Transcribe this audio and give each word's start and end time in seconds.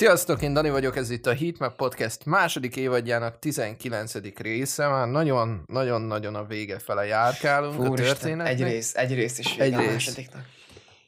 Sziasztok, 0.00 0.42
én 0.42 0.52
Dani 0.52 0.70
vagyok, 0.70 0.96
ez 0.96 1.10
itt 1.10 1.26
a 1.26 1.34
Heatmap 1.34 1.76
Podcast 1.76 2.24
második 2.24 2.76
évadjának 2.76 3.38
19. 3.38 4.14
része, 4.36 4.88
már 4.88 5.08
nagyon-nagyon-nagyon 5.08 6.34
a 6.34 6.44
vége 6.44 6.78
fele 6.78 7.04
járkálunk 7.04 7.74
Fúristen, 7.74 8.04
a 8.04 8.12
történetnek. 8.12 8.52
Egy 8.52 8.62
rész, 8.62 8.94
egy 8.96 9.14
rész 9.14 9.38
is 9.38 9.56
egy 9.56 9.76
rész. 9.76 9.90
másodiknak. 9.90 10.44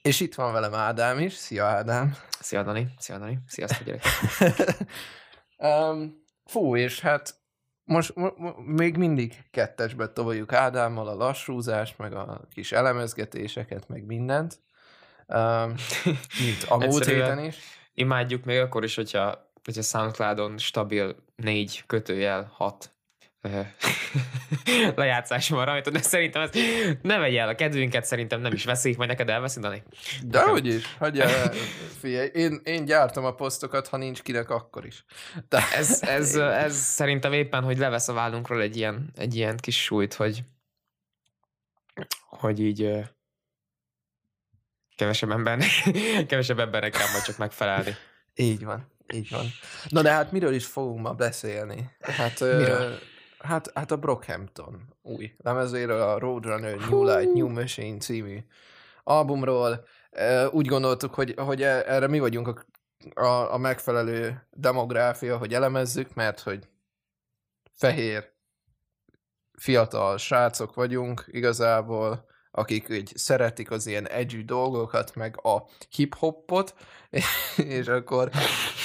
És 0.02 0.20
itt 0.20 0.34
van 0.34 0.52
velem 0.52 0.74
Ádám 0.74 1.18
is. 1.18 1.32
Szia 1.32 1.64
Ádám! 1.64 2.16
Szia 2.40 2.62
Dani, 2.62 2.88
szia 2.98 3.18
Dani, 3.18 3.38
sziasztok 3.46 3.86
gyerek! 3.86 4.02
um, 5.56 6.24
fú, 6.52 6.76
és 6.76 7.00
hát 7.00 7.34
most 7.84 8.14
m- 8.14 8.38
m- 8.38 8.66
még 8.66 8.96
mindig 8.96 9.34
kettesbe 9.50 10.08
toljuk 10.08 10.52
Ádámmal 10.52 11.08
a 11.08 11.14
lassúzást, 11.14 11.98
meg 11.98 12.14
a 12.14 12.48
kis 12.54 12.72
elemezgetéseket, 12.72 13.88
meg 13.88 14.04
mindent. 14.04 14.60
Um, 15.26 15.74
mint 16.44 16.64
a 16.68 16.76
múlt 16.76 17.04
héten 17.04 17.44
is 17.44 17.80
imádjuk 17.94 18.44
még 18.44 18.58
akkor 18.58 18.84
is, 18.84 18.94
hogyha, 18.94 19.52
hogyha 19.64 19.82
Soundcloudon 19.82 20.58
stabil 20.58 21.16
négy 21.36 21.82
kötőjel 21.86 22.52
hat 22.54 22.92
lejátszás 24.94 25.48
van 25.48 25.64
rajta, 25.64 25.90
de 25.90 26.02
szerintem 26.02 26.42
ez 26.42 26.50
ne 27.02 27.18
vegye 27.18 27.40
el 27.40 27.48
a 27.48 27.54
kedvünket, 27.54 28.04
szerintem 28.04 28.40
nem 28.40 28.52
is 28.52 28.64
veszik, 28.64 28.96
majd 28.96 29.08
neked 29.08 29.28
elveszi, 29.28 29.60
Dani? 29.60 29.82
hogy 30.50 30.66
is, 30.66 30.96
hagyja 30.96 31.28
figyelj, 32.00 32.30
én, 32.34 32.60
én 32.64 32.84
gyártom 32.84 33.24
a 33.24 33.34
posztokat, 33.34 33.88
ha 33.88 33.96
nincs 33.96 34.22
kinek, 34.22 34.50
akkor 34.50 34.86
is. 34.86 35.04
De... 35.48 35.62
Ez, 35.74 36.02
ez, 36.02 36.34
ez, 36.66 36.74
szerintem 36.74 37.32
éppen, 37.32 37.62
hogy 37.62 37.78
levesz 37.78 38.08
a 38.08 38.12
vállunkról 38.12 38.60
egy 38.60 38.76
ilyen, 38.76 39.10
egy 39.16 39.34
ilyen 39.34 39.56
kis 39.56 39.82
súlyt, 39.82 40.14
hogy 40.14 40.44
hogy 42.28 42.60
így 42.60 42.90
kevesebb 45.02 45.30
embernek, 45.30 45.68
kevesebb 46.28 46.58
embernek 46.58 46.92
kell 46.92 47.10
majd 47.12 47.22
csak 47.22 47.36
megfelelni. 47.36 47.94
Így 48.34 48.64
van, 48.64 48.86
így 49.12 49.30
van. 49.30 49.44
Na 49.88 50.02
de 50.02 50.10
hát 50.10 50.32
miről 50.32 50.54
is 50.54 50.66
fogunk 50.66 51.00
ma 51.00 51.12
beszélni? 51.12 51.90
Hát, 52.00 52.40
miről? 52.40 52.98
hát, 53.38 53.70
hát 53.74 53.90
a 53.90 53.96
Brockhampton 53.96 54.96
új 55.02 55.32
lemezéről, 55.38 56.00
a 56.00 56.18
Roadrunner 56.18 56.76
New 56.76 57.04
Light, 57.04 57.34
New 57.34 57.48
Machine 57.48 57.98
című 57.98 58.38
albumról. 59.04 59.84
Úgy 60.50 60.66
gondoltuk, 60.66 61.14
hogy, 61.14 61.34
hogy 61.36 61.62
e, 61.62 61.82
erre 61.86 62.06
mi 62.06 62.18
vagyunk 62.18 62.48
a, 62.48 62.64
a, 63.20 63.52
a 63.52 63.58
megfelelő 63.58 64.46
demográfia, 64.50 65.36
hogy 65.36 65.54
elemezzük, 65.54 66.14
mert 66.14 66.40
hogy 66.40 66.68
fehér, 67.74 68.30
fiatal 69.58 70.18
srácok 70.18 70.74
vagyunk 70.74 71.24
igazából, 71.26 72.30
akik 72.54 72.86
így 72.90 73.12
szeretik 73.14 73.70
az 73.70 73.86
ilyen 73.86 74.08
edgy 74.08 74.44
dolgokat, 74.44 75.14
meg 75.14 75.46
a 75.46 75.64
hip-hopot, 75.90 76.74
és 77.56 77.86
akkor, 77.86 78.30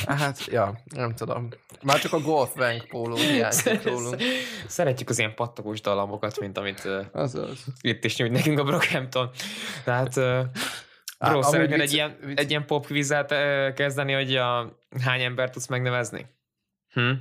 hát, 0.06 0.46
ja, 0.46 0.80
nem 0.96 1.16
tudom. 1.16 1.50
Már 1.84 2.00
csak 2.00 2.14
a 2.14 2.20
Golf 2.20 2.56
Wank 2.56 2.86
póló 2.88 3.16
hiányzik 3.16 3.84
rólunk. 3.84 4.22
Szeretjük 4.68 5.10
az 5.10 5.20
ilyen 5.20 5.36
pattogós 5.36 5.82
dalamokat, 5.82 6.40
mint 6.40 6.58
amit 6.58 6.88
Azaz. 7.12 7.64
itt 7.82 8.04
is 8.04 8.18
nyújt 8.18 8.32
nekünk 8.32 8.60
a 8.60 8.64
Brockhampton. 8.64 9.30
Tehát 9.84 10.14
Bro, 11.20 11.42
szeretnél 11.42 11.82
egy, 11.82 11.94
ilyen, 11.94 12.18
egy 12.36 12.50
ilyen 12.50 12.66
pop 12.66 12.86
kvizet 12.86 13.28
kezdeni, 13.74 14.14
hogy 14.14 14.36
a, 14.36 14.80
hány 15.04 15.22
ember 15.22 15.50
tudsz 15.50 15.68
megnevezni? 15.68 16.26
Hm? 16.94 17.12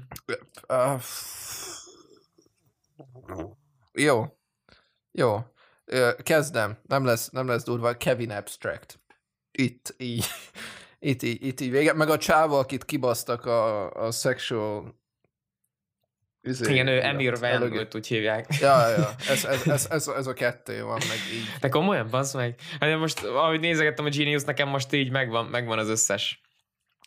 Uh, 0.69 1.03
jó. 3.93 4.25
Jó. 5.12 5.39
Kezdem, 6.23 6.79
nem 6.87 7.05
lesz, 7.05 7.29
nem 7.29 7.47
lesz 7.47 7.65
durva, 7.65 7.97
Kevin 7.97 8.31
Abstract. 8.31 9.01
Itt 9.51 9.95
így, 9.99 10.25
itt 10.99 11.23
így, 11.23 11.47
itt 11.47 11.61
így 11.61 11.71
vége. 11.71 11.93
Meg 11.93 12.09
a 12.09 12.19
csáva, 12.19 12.59
akit 12.59 12.85
kibasztak 12.85 13.45
a, 13.45 13.91
a 13.91 14.11
sexual 14.11 15.05
Üzé, 16.47 16.73
Igen, 16.73 16.87
ő 16.87 17.03
Emir 17.03 17.39
Van, 17.39 17.89
úgy 17.95 18.07
hívják. 18.07 18.47
Ja, 18.61 18.89
ja, 18.89 19.11
ez, 19.31 19.45
ez, 19.45 19.67
ez, 19.67 19.87
ez, 19.91 20.09
ez 20.09 20.27
a 20.27 20.33
kettő 20.33 20.83
van, 20.83 21.01
meg 21.09 21.19
így. 21.33 21.61
De 21.61 21.69
komolyan, 21.69 22.11
bassz 22.11 22.35
meg. 22.35 22.61
Hát 22.81 22.99
most, 22.99 23.25
ahogy 23.25 23.61
nézegettem 23.61 24.05
a 24.05 24.09
Genius, 24.09 24.45
nekem 24.45 24.69
most 24.69 24.93
így 24.93 25.11
megvan, 25.11 25.47
megvan 25.47 25.79
az 25.79 25.89
összes. 25.89 26.41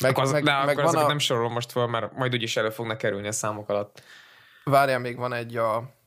Meg, 0.01 0.11
akkor 0.11 0.23
az, 0.23 0.31
meg, 0.31 0.43
de 0.43 0.63
meg 0.65 0.79
akkor 0.79 0.93
van 0.93 1.03
a... 1.03 1.07
nem 1.07 1.19
sorolom 1.19 1.53
most 1.53 1.71
fel, 1.71 1.87
mert 1.87 2.13
majd 2.13 2.33
úgyis 2.33 2.57
elő 2.57 2.69
fognak 2.69 2.97
kerülni 2.97 3.27
a 3.27 3.31
számok 3.31 3.69
alatt. 3.69 4.03
Várjál, 4.63 4.99
még 4.99 5.17
van 5.17 5.33
egy 5.33 5.57
a... 5.57 5.97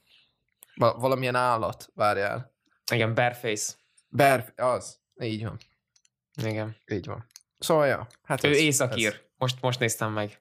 Valamilyen 0.75 1.34
állat, 1.34 1.89
várjál. 1.94 2.51
Igen, 2.93 3.15
Bareface. 3.15 3.72
Bear, 4.09 4.53
az. 4.56 4.98
Így 5.20 5.43
van. 5.44 5.59
Igen. 6.44 6.76
Így 6.87 7.06
van. 7.06 7.26
Szóval, 7.59 7.87
ja. 7.87 8.06
Hát 8.22 8.44
ő 8.44 8.50
ez, 8.50 8.56
északír. 8.56 9.12
Ez. 9.12 9.20
Most, 9.37 9.60
most 9.60 9.78
néztem 9.78 10.12
meg. 10.12 10.41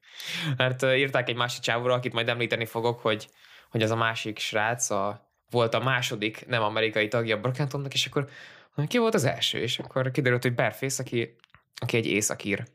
Mert 0.57 0.83
írták 0.83 1.29
egy 1.29 1.35
másik 1.35 1.61
csávóra, 1.61 1.93
akit 1.93 2.13
majd 2.13 2.29
említeni 2.29 2.65
fogok, 2.65 2.99
hogy, 2.99 3.29
hogy 3.69 3.81
az 3.81 3.91
a 3.91 3.95
másik 3.95 4.39
srác 4.39 4.89
a, 4.89 5.31
volt 5.49 5.73
a 5.73 5.79
második 5.79 6.47
nem 6.47 6.63
amerikai 6.63 7.07
tagja 7.07 7.39
Brockhamptonnak, 7.39 7.93
és 7.93 8.05
akkor 8.05 8.29
ki 8.87 8.97
volt 8.97 9.13
az 9.13 9.23
első? 9.23 9.59
És 9.59 9.79
akkor 9.79 10.11
kiderült, 10.11 10.41
hogy 10.41 10.55
Bareface, 10.55 11.03
aki, 11.03 11.35
aki 11.75 11.97
egy 11.97 12.05
északír. 12.05 12.67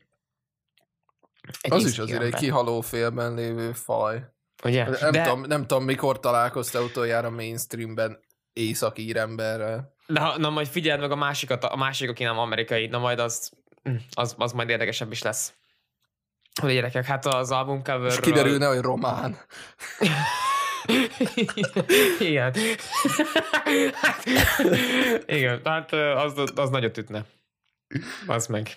Egy 1.61 1.71
az 1.71 1.85
is 1.85 1.99
azért 1.99 2.21
egy 2.21 2.33
kihaló 2.33 2.81
félben 2.81 3.33
lévő 3.33 3.71
faj. 3.71 4.23
Ugye? 4.63 4.89
Nem, 4.89 5.11
De... 5.11 5.23
tudom, 5.23 5.41
nem 5.41 5.67
tudom, 5.67 5.83
mikor 5.83 6.19
találkoztál 6.19 6.81
utoljára 6.81 7.29
mainstreamben 7.29 8.19
északír 8.57 9.17
emberrel. 9.17 9.95
Na, 10.05 10.37
na 10.37 10.49
majd 10.49 10.67
figyeld 10.67 10.99
meg 10.99 11.11
a 11.11 11.15
másikat, 11.15 11.63
a 11.63 11.75
másik, 11.75 12.09
aki 12.09 12.23
nem 12.23 12.37
amerikai, 12.37 12.87
na 12.87 12.97
majd 12.97 13.19
az, 13.19 13.51
az, 14.13 14.35
az 14.37 14.51
majd 14.51 14.69
érdekesebb 14.69 15.11
is 15.11 15.21
lesz. 15.21 15.53
Hogy 16.61 16.73
gyerekek, 16.73 17.05
hát 17.05 17.25
az 17.25 17.51
album 17.51 17.83
cover... 17.83 18.11
És 18.11 18.19
kiderülne, 18.19 18.67
hogy 18.67 18.81
román. 18.81 19.37
Igen. 22.19 22.53
hát, 23.93 24.25
igen, 25.25 25.61
hát 25.63 25.93
az, 25.93 26.33
az 26.55 26.69
nagyot 26.69 26.97
ütne. 26.97 27.25
Az 28.27 28.47
meg. 28.47 28.75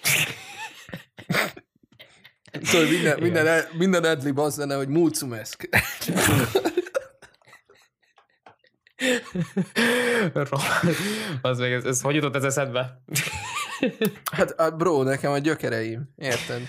Szóval 2.62 2.88
minden, 2.88 3.20
minden, 3.20 3.64
minden 3.72 4.04
adlib 4.04 4.38
az 4.38 4.56
lenne, 4.56 4.74
hogy 4.74 4.88
múlcumeszk. 4.88 5.68
az 11.42 11.58
meg, 11.58 11.72
ez, 11.72 11.84
ez 11.84 12.00
hogy 12.00 12.14
jutott 12.14 12.34
ez 12.34 12.44
eszedbe? 12.44 13.02
hát 14.32 14.50
a 14.50 14.70
bro, 14.70 15.02
nekem 15.02 15.32
a 15.32 15.38
gyökereim, 15.38 16.12
érted? 16.16 16.60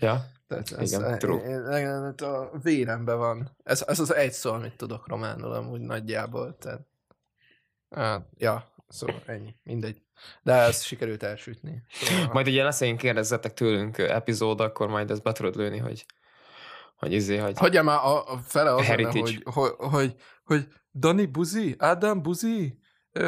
Ja. 0.00 0.32
Tehát 0.46 0.72
ez, 0.72 0.92
Igen, 0.92 1.18
true. 1.18 2.14
a 2.16 2.50
véremben 2.62 3.18
van. 3.18 3.56
Ez, 3.62 3.84
ez 3.86 4.00
az 4.00 4.14
egy 4.14 4.32
szó, 4.32 4.52
amit 4.52 4.76
tudok 4.76 5.08
románul 5.08 5.52
amúgy 5.52 5.80
nagyjából. 5.80 6.56
Tehát, 6.58 6.80
hát, 7.90 8.26
ja, 8.36 8.72
szóval 8.88 9.22
ennyi, 9.26 9.54
mindegy. 9.62 10.02
De 10.42 10.52
ez 10.52 10.82
sikerült 10.82 11.22
elsütni. 11.22 11.82
Szóval, 11.90 12.32
majd 12.32 12.46
ugye 12.46 12.64
lesz, 12.64 12.80
én 12.80 12.96
kérdezzetek 12.96 13.54
tőlünk 13.54 13.98
epizód, 13.98 14.60
akkor 14.60 14.88
majd 14.88 15.10
ezt 15.10 15.22
be 15.22 15.32
tudod 15.32 15.56
lőni, 15.56 15.78
hogy 15.78 16.06
hogy 17.04 17.12
izé, 17.12 17.36
hogy... 17.36 17.58
Hagyja 17.58 17.82
már 17.82 17.96
a, 17.96 18.32
a 18.32 18.38
fele 18.38 18.74
az 18.74 18.86
hogy, 18.86 19.42
hogy, 19.44 19.72
hogy, 19.78 20.14
hogy 20.44 20.68
Dani 20.94 21.26
Buzi, 21.26 21.74
Ádám 21.78 22.22
Buzi, 22.22 22.78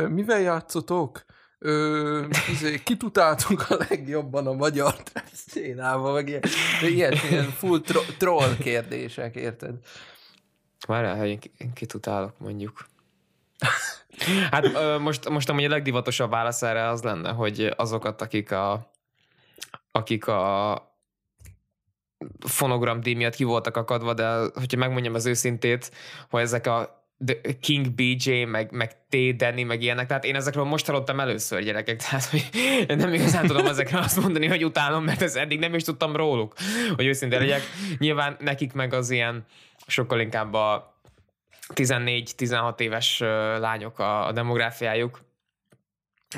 mivel 0.09 0.41
játszotok? 0.41 1.25
Ö, 1.58 2.26
izé, 2.50 2.82
kit 2.85 3.02
utáltunk 3.02 3.70
a 3.70 3.76
legjobban 3.88 4.46
a 4.46 4.52
magyar 4.52 4.94
szénával, 5.32 6.12
meg 6.12 6.29
ilyen, 6.29 6.43
ilyen, 6.82 7.12
ilyen 7.31 7.50
full 7.50 7.81
tro- 7.81 8.17
troll 8.19 8.56
kérdések, 8.56 9.35
érted? 9.37 9.75
Várjál, 10.87 11.17
hogy 11.17 11.50
én 11.58 11.73
kit 11.73 11.94
utálok, 11.94 12.38
mondjuk. 12.38 12.87
Hát 14.50 14.64
ö, 14.64 14.99
most, 14.99 15.29
most 15.29 15.49
amúgy 15.49 15.64
a 15.64 15.69
legdivatosabb 15.69 16.31
válasz 16.31 16.62
erre 16.62 16.88
az 16.88 17.02
lenne, 17.02 17.31
hogy 17.31 17.73
azokat, 17.76 18.23
akik 18.23 18.50
a 18.52 18.94
akik 19.96 20.26
a 20.26 20.81
fonogram 22.38 23.00
díj 23.00 23.14
miatt 23.14 23.35
ki 23.35 23.44
voltak 23.44 23.76
akadva, 23.76 24.14
de 24.14 24.38
hogyha 24.38 24.79
megmondjam 24.79 25.14
az 25.14 25.26
őszintét, 25.26 25.91
hogy 26.31 26.41
ezek 26.41 26.67
a 26.67 26.95
The 27.25 27.59
King 27.61 27.91
BJ, 27.91 28.43
meg, 28.45 28.71
meg 28.71 28.93
T. 29.09 29.37
Danny, 29.37 29.65
meg 29.65 29.83
ilyenek, 29.83 30.07
tehát 30.07 30.25
én 30.25 30.35
ezekről 30.35 30.65
most 30.65 30.87
hallottam 30.87 31.21
először 31.21 31.63
gyerekek, 31.63 32.01
tehát 32.03 32.25
hogy 32.25 32.49
nem 32.87 33.13
igazán 33.13 33.47
tudom 33.47 33.67
ezekre 33.67 33.99
azt 33.99 34.21
mondani, 34.21 34.47
hogy 34.47 34.65
utálom, 34.65 35.05
mert 35.05 35.23
ez 35.23 35.37
eddig 35.37 35.59
nem 35.59 35.75
is 35.75 35.83
tudtam 35.83 36.17
róluk, 36.17 36.55
hogy 36.97 37.07
őszintén 37.07 37.39
legyek. 37.39 37.63
Nyilván 37.99 38.37
nekik 38.41 38.73
meg 38.73 38.93
az 38.93 39.11
ilyen 39.11 39.45
sokkal 39.87 40.21
inkább 40.21 40.55
a 40.55 40.95
14-16 41.75 42.81
éves 42.81 43.19
lányok 43.59 43.99
a, 43.99 44.27
a 44.27 44.33
demográfiájuk, 44.33 45.21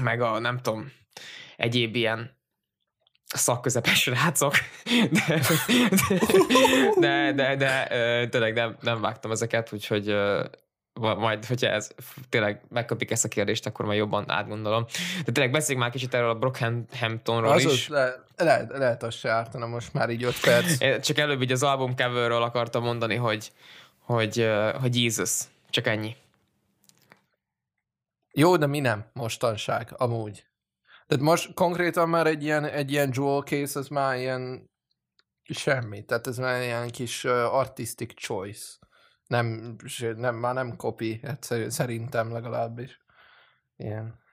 meg 0.00 0.20
a 0.20 0.38
nem 0.38 0.58
tudom, 0.58 0.92
egyéb 1.56 1.96
ilyen 1.96 2.36
szakközepes 3.24 4.06
rácok, 4.06 4.54
de, 5.10 5.42
de, 6.98 7.32
de, 7.32 7.56
de, 7.56 7.56
de 7.56 8.28
tényleg 8.28 8.54
nem, 8.54 8.76
nem 8.80 9.00
vágtam 9.00 9.30
ezeket, 9.30 9.72
úgyhogy 9.72 10.16
majd, 10.98 11.44
hogyha 11.44 11.68
ez 11.68 11.90
tényleg 12.28 12.60
megkapik 12.68 13.10
ezt 13.10 13.24
a 13.24 13.28
kérdést, 13.28 13.66
akkor 13.66 13.84
majd 13.84 13.98
jobban 13.98 14.30
átgondolom. 14.30 14.84
De 15.24 15.32
tényleg 15.32 15.52
beszéljünk 15.52 15.82
már 15.84 15.94
kicsit 15.94 16.14
erről 16.14 16.30
a 16.30 16.34
Brockhamptonról 16.34 17.52
az 17.52 17.64
is. 17.64 17.88
Le, 17.88 18.24
lehet, 18.36 18.70
lehet 18.70 19.02
az 19.02 19.14
se 19.14 19.30
ártana 19.30 19.66
most 19.66 19.92
már 19.92 20.10
így 20.10 20.24
öt 20.24 20.40
perc. 20.40 20.80
Én 20.80 21.00
csak 21.00 21.18
előbb 21.18 21.42
így 21.42 21.52
az 21.52 21.62
album 21.62 21.96
coverről 21.96 22.42
akartam 22.42 22.82
mondani, 22.82 23.14
hogy, 23.14 23.52
hogy, 24.00 24.50
hogy 24.80 25.02
Jesus. 25.02 25.40
Csak 25.70 25.86
ennyi. 25.86 26.16
Jó, 28.32 28.56
de 28.56 28.66
mi 28.66 28.80
nem 28.80 29.04
mostanság, 29.12 29.94
amúgy. 29.96 30.46
Tehát 31.06 31.24
most 31.24 31.54
konkrétan 31.54 32.08
már 32.08 32.26
egy 32.26 32.42
ilyen, 32.42 32.64
egy 32.64 32.90
ilyen 32.90 33.10
jewel 33.14 33.42
case, 33.42 33.78
az 33.78 33.88
már 33.88 34.16
ilyen 34.16 34.70
semmi. 35.54 36.04
Tehát 36.04 36.26
ez 36.26 36.38
már 36.38 36.62
ilyen 36.62 36.90
kis 36.90 37.24
uh, 37.24 37.54
artistic 37.54 38.14
choice. 38.14 38.66
Nem, 39.28 39.76
nem, 40.16 40.34
már 40.34 40.54
nem 40.54 40.76
copy, 40.76 41.20
egyszerű, 41.22 41.68
szerintem 41.68 42.32
legalábbis. 42.32 43.00
Ilyen. 43.76 44.26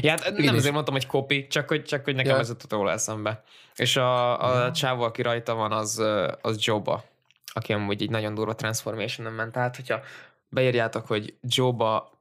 Ja, 0.00 0.10
hát 0.10 0.30
nem 0.30 0.38
is. 0.38 0.50
azért 0.50 0.72
mondtam, 0.72 0.94
hogy 0.94 1.06
copy, 1.06 1.46
csak 1.46 1.68
hogy, 1.68 1.84
csak 1.84 2.04
hogy 2.04 2.14
nekem 2.14 2.34
ja. 2.34 2.38
ez 2.38 2.48
jutott 2.48 2.72
róla 2.72 2.90
eszembe. 2.90 3.42
És 3.74 3.96
a, 3.96 4.42
a 4.44 4.64
ja. 4.64 4.72
csávó, 4.72 5.02
aki 5.02 5.22
rajta 5.22 5.54
van, 5.54 5.72
az, 5.72 6.02
az 6.40 6.64
Joba, 6.64 7.04
aki 7.52 7.72
amúgy 7.72 8.02
egy 8.02 8.10
nagyon 8.10 8.34
durva 8.34 8.54
transformation 8.54 9.32
ment. 9.32 9.52
Tehát, 9.52 9.76
hogyha 9.76 10.00
beírjátok, 10.48 11.06
hogy 11.06 11.34
Joba 11.40 12.12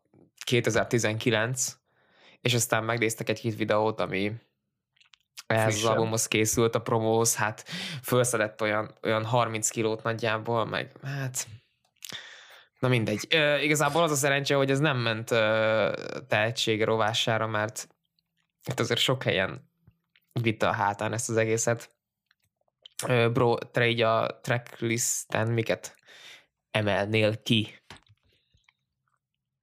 2019, 0.46 1.78
és 2.42 2.54
aztán 2.54 2.84
megnéztek 2.84 3.30
egy-két 3.30 3.56
videót, 3.56 4.00
ami 4.00 4.34
ehhez 5.48 5.76
az 5.76 5.86
albumhoz 5.86 6.28
készült, 6.28 6.76
a 6.76 6.82
promóhoz, 6.82 7.36
hát 7.36 7.64
felszedett 8.02 8.62
olyan, 8.62 8.94
olyan 9.04 9.26
30 9.26 9.70
kilót 9.70 10.04
nagyjából, 10.04 10.66
meg 10.66 10.92
hát 11.04 11.48
Na 12.81 12.88
mindegy. 12.88 13.28
E, 13.30 13.63
igazából 13.63 14.04
az 14.04 14.12
a 14.12 14.16
szerencse, 14.16 14.56
hogy 14.56 14.72
ez 14.72 14.80
nem 14.80 14.98
ment 14.98 15.31
e, 15.31 15.94
tehetsége 16.28 16.86
rovására, 16.86 17.48
mert 17.48 17.88
itt 18.69 18.80
azért 18.80 19.00
sok 19.00 19.24
helyen 19.24 19.69
vitte 20.42 20.68
a 20.68 20.74
hátán 20.74 21.13
ezt 21.13 21.30
az 21.30 21.38
egészet. 21.38 21.95
E, 23.06 23.30
bro, 23.30 23.57
te 23.57 23.88
így 23.88 24.01
a 24.01 24.39
tracklisten 24.42 25.51
miket 25.51 25.95
emelnél 26.72 27.42
ki? 27.42 27.75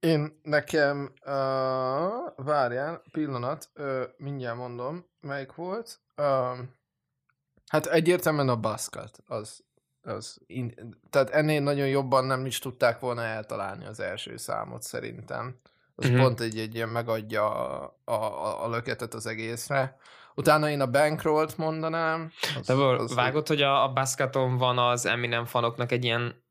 Én 0.00 0.41
nekem, 0.43 1.12
uh, 1.20 2.44
várjál, 2.44 3.03
pillanat, 3.12 3.70
uh, 3.75 4.03
mindjárt 4.17 4.56
mondom, 4.56 5.06
melyik 5.20 5.55
volt. 5.55 6.00
Uh, 6.17 6.59
hát 7.67 7.87
egyértelműen 7.87 8.49
a 8.49 8.56
Baskat, 8.56 9.19
az, 9.26 9.65
az 10.08 10.38
in, 10.46 10.75
tehát 11.10 11.31
ennél 11.31 11.60
nagyon 11.60 11.87
jobban 11.87 12.25
nem 12.25 12.46
is 12.46 12.58
tudták 12.58 13.00
volna 13.00 13.22
eltalálni 13.22 13.87
az 13.87 14.00
első 14.00 14.37
számot 14.37 14.82
szerintem. 14.82 15.60
Az 15.94 16.08
mm-hmm. 16.08 16.19
pont 16.19 16.40
egy, 16.40 16.58
egy 16.58 16.75
ilyen 16.75 16.88
megadja 16.88 17.50
a, 17.50 17.96
a, 18.05 18.64
a 18.64 18.69
löketet 18.69 19.14
az 19.14 19.26
egészre. 19.26 19.96
Utána 20.34 20.70
én 20.70 20.81
a 20.81 20.90
Bankroll-t 20.90 21.56
mondanám. 21.56 22.32
Az, 22.58 22.66
De 22.66 22.72
az 22.75 23.14
vágod, 23.14 23.49
hogy 23.49 23.62
a, 23.62 23.82
a 23.82 23.93
Baskaton 23.93 24.56
van 24.56 24.78
az 24.78 25.06
Eminem 25.06 25.44
fanoknak 25.44 25.93
egy 25.93 26.05
ilyen 26.05 26.46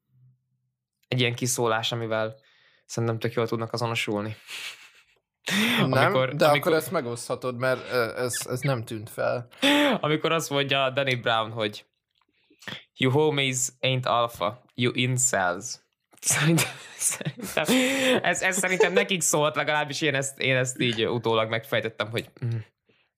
egy 1.07 1.19
ilyen 1.19 1.35
kiszólás, 1.35 1.91
amivel 1.91 2.35
szerintem 2.85 3.19
tök 3.19 3.33
jól 3.33 3.47
tudnak 3.47 3.73
azonosulni. 3.73 4.35
Nem, 5.79 5.91
amikor, 6.03 6.35
de 6.35 6.45
amikor... 6.45 6.71
akkor 6.71 6.73
ezt 6.73 6.91
megoszthatod, 6.91 7.57
mert 7.57 7.91
ez, 8.17 8.47
ez 8.49 8.59
nem 8.59 8.83
tűnt 8.83 9.09
fel. 9.09 9.47
Amikor 10.01 10.31
azt 10.31 10.49
mondja 10.49 10.89
Danny 10.89 11.21
Brown, 11.21 11.51
hogy 11.51 11.85
You 12.97 13.11
homies 13.11 13.73
ain't 13.81 14.05
alpha, 14.05 14.61
you 14.75 14.91
incels. 14.95 15.85
Szerintem, 16.21 16.69
szerintem 16.97 17.65
ez, 18.23 18.41
ez 18.41 18.57
szerintem 18.57 18.93
nekik 18.93 19.21
szólt, 19.21 19.55
legalábbis 19.55 20.01
én 20.01 20.15
ezt, 20.15 20.39
én 20.39 20.55
ezt 20.55 20.79
így 20.79 21.05
utólag 21.05 21.49
megfejtettem, 21.49 22.09
hogy 22.09 22.29
mm, 22.45 22.57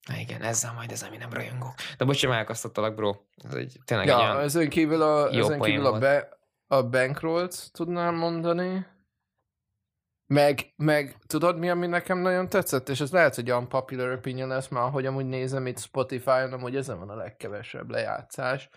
na 0.08 0.16
igen, 0.16 0.42
ezzel 0.42 0.72
majd 0.72 0.90
ez, 0.90 1.02
ami 1.02 1.16
nem 1.16 1.32
rajongó. 1.32 1.74
De 1.98 2.04
most 2.04 2.18
sem 2.18 2.30
elkasztottalak, 2.30 2.94
bro. 2.94 3.14
Ez 3.44 3.54
egy, 3.54 3.78
tényleg 3.84 4.06
ja, 4.06 4.38
egy 4.38 4.44
ezen 4.44 4.68
kívül 4.68 5.02
a, 5.02 5.30
ezen 5.30 5.60
kívül 5.60 5.86
a, 5.86 5.98
be, 5.98 6.28
a 6.66 6.82
bankrollt 6.82 7.72
tudnám 7.72 8.14
mondani. 8.14 8.86
Meg, 10.26 10.72
meg 10.76 11.16
tudod 11.26 11.58
mi, 11.58 11.70
ami 11.70 11.86
nekem 11.86 12.18
nagyon 12.18 12.48
tetszett, 12.48 12.88
és 12.88 13.00
ez 13.00 13.10
lehet, 13.10 13.34
hogy 13.34 13.52
unpopular 13.52 14.12
opinion 14.12 14.48
lesz 14.48 14.68
már, 14.68 14.90
hogy 14.90 15.06
amúgy 15.06 15.26
nézem 15.26 15.66
itt 15.66 15.78
Spotify-on, 15.78 16.52
amúgy 16.52 16.76
ezen 16.76 16.98
van 16.98 17.08
a 17.08 17.16
legkevesebb 17.16 17.90
lejátszás. 17.90 18.68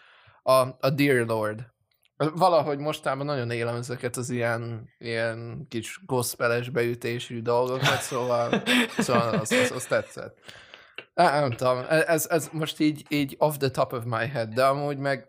A, 0.44 0.52
a 0.80 0.90
Dear 0.90 1.28
Lord. 1.28 1.72
Valahogy 2.16 2.80
mostában 2.80 3.26
nagyon 3.26 3.52
élem 3.52 3.76
ezeket 3.76 4.16
az 4.16 4.30
ilyen, 4.30 4.90
ilyen 4.98 5.66
kis 5.70 6.00
gospeles 6.06 6.70
beütésű 6.70 7.42
dolgokat, 7.42 8.02
szóval, 8.02 8.64
szóval 8.98 9.34
az, 9.34 9.52
az, 9.52 9.72
az 9.72 9.86
tetszett. 9.86 10.40
Nem, 11.14 11.40
nem 11.40 11.52
tudom, 11.52 11.86
ez, 11.90 12.28
ez 12.30 12.50
most 12.52 12.80
így, 12.80 13.06
így 13.10 13.36
off 13.38 13.56
the 13.58 13.70
top 13.70 13.94
of 13.94 14.04
my 14.04 14.28
head, 14.28 14.50
de 14.50 14.66
amúgy 14.66 14.98
meg 14.98 15.28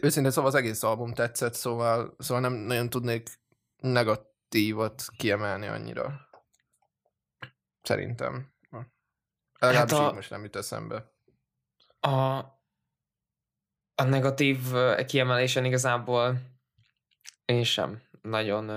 őszintén 0.00 0.30
szóval 0.30 0.50
az 0.50 0.56
egész 0.56 0.82
album 0.82 1.12
tetszett, 1.12 1.54
szóval, 1.54 2.14
szóval 2.18 2.42
nem 2.42 2.52
nagyon 2.52 2.90
tudnék 2.90 3.28
negat 3.76 4.34
negatívot 4.48 5.04
kiemelni 5.16 5.66
annyira. 5.66 6.28
Szerintem. 7.82 8.54
Legalábbis 9.58 9.96
hát 9.96 10.10
a, 10.10 10.12
most 10.12 10.30
nem 10.30 10.42
jut 10.42 10.56
eszembe. 10.56 11.12
A, 12.00 12.44
a 13.96 14.04
negatív 14.04 14.58
kiemelésen 15.06 15.64
igazából 15.64 16.40
én 17.44 17.64
sem 17.64 18.02
nagyon 18.22 18.70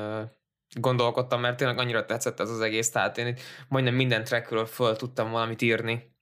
gondolkodtam, 0.75 1.41
mert 1.41 1.57
tényleg 1.57 1.77
annyira 1.77 2.05
tetszett 2.05 2.39
ez 2.39 2.49
az 2.49 2.61
egész, 2.61 2.91
tehát 2.91 3.17
én 3.17 3.27
itt 3.27 3.39
majdnem 3.67 3.93
minden 3.93 4.23
trackről 4.23 4.65
föl 4.65 4.95
tudtam 4.95 5.31
valamit 5.31 5.61
írni. 5.61 6.17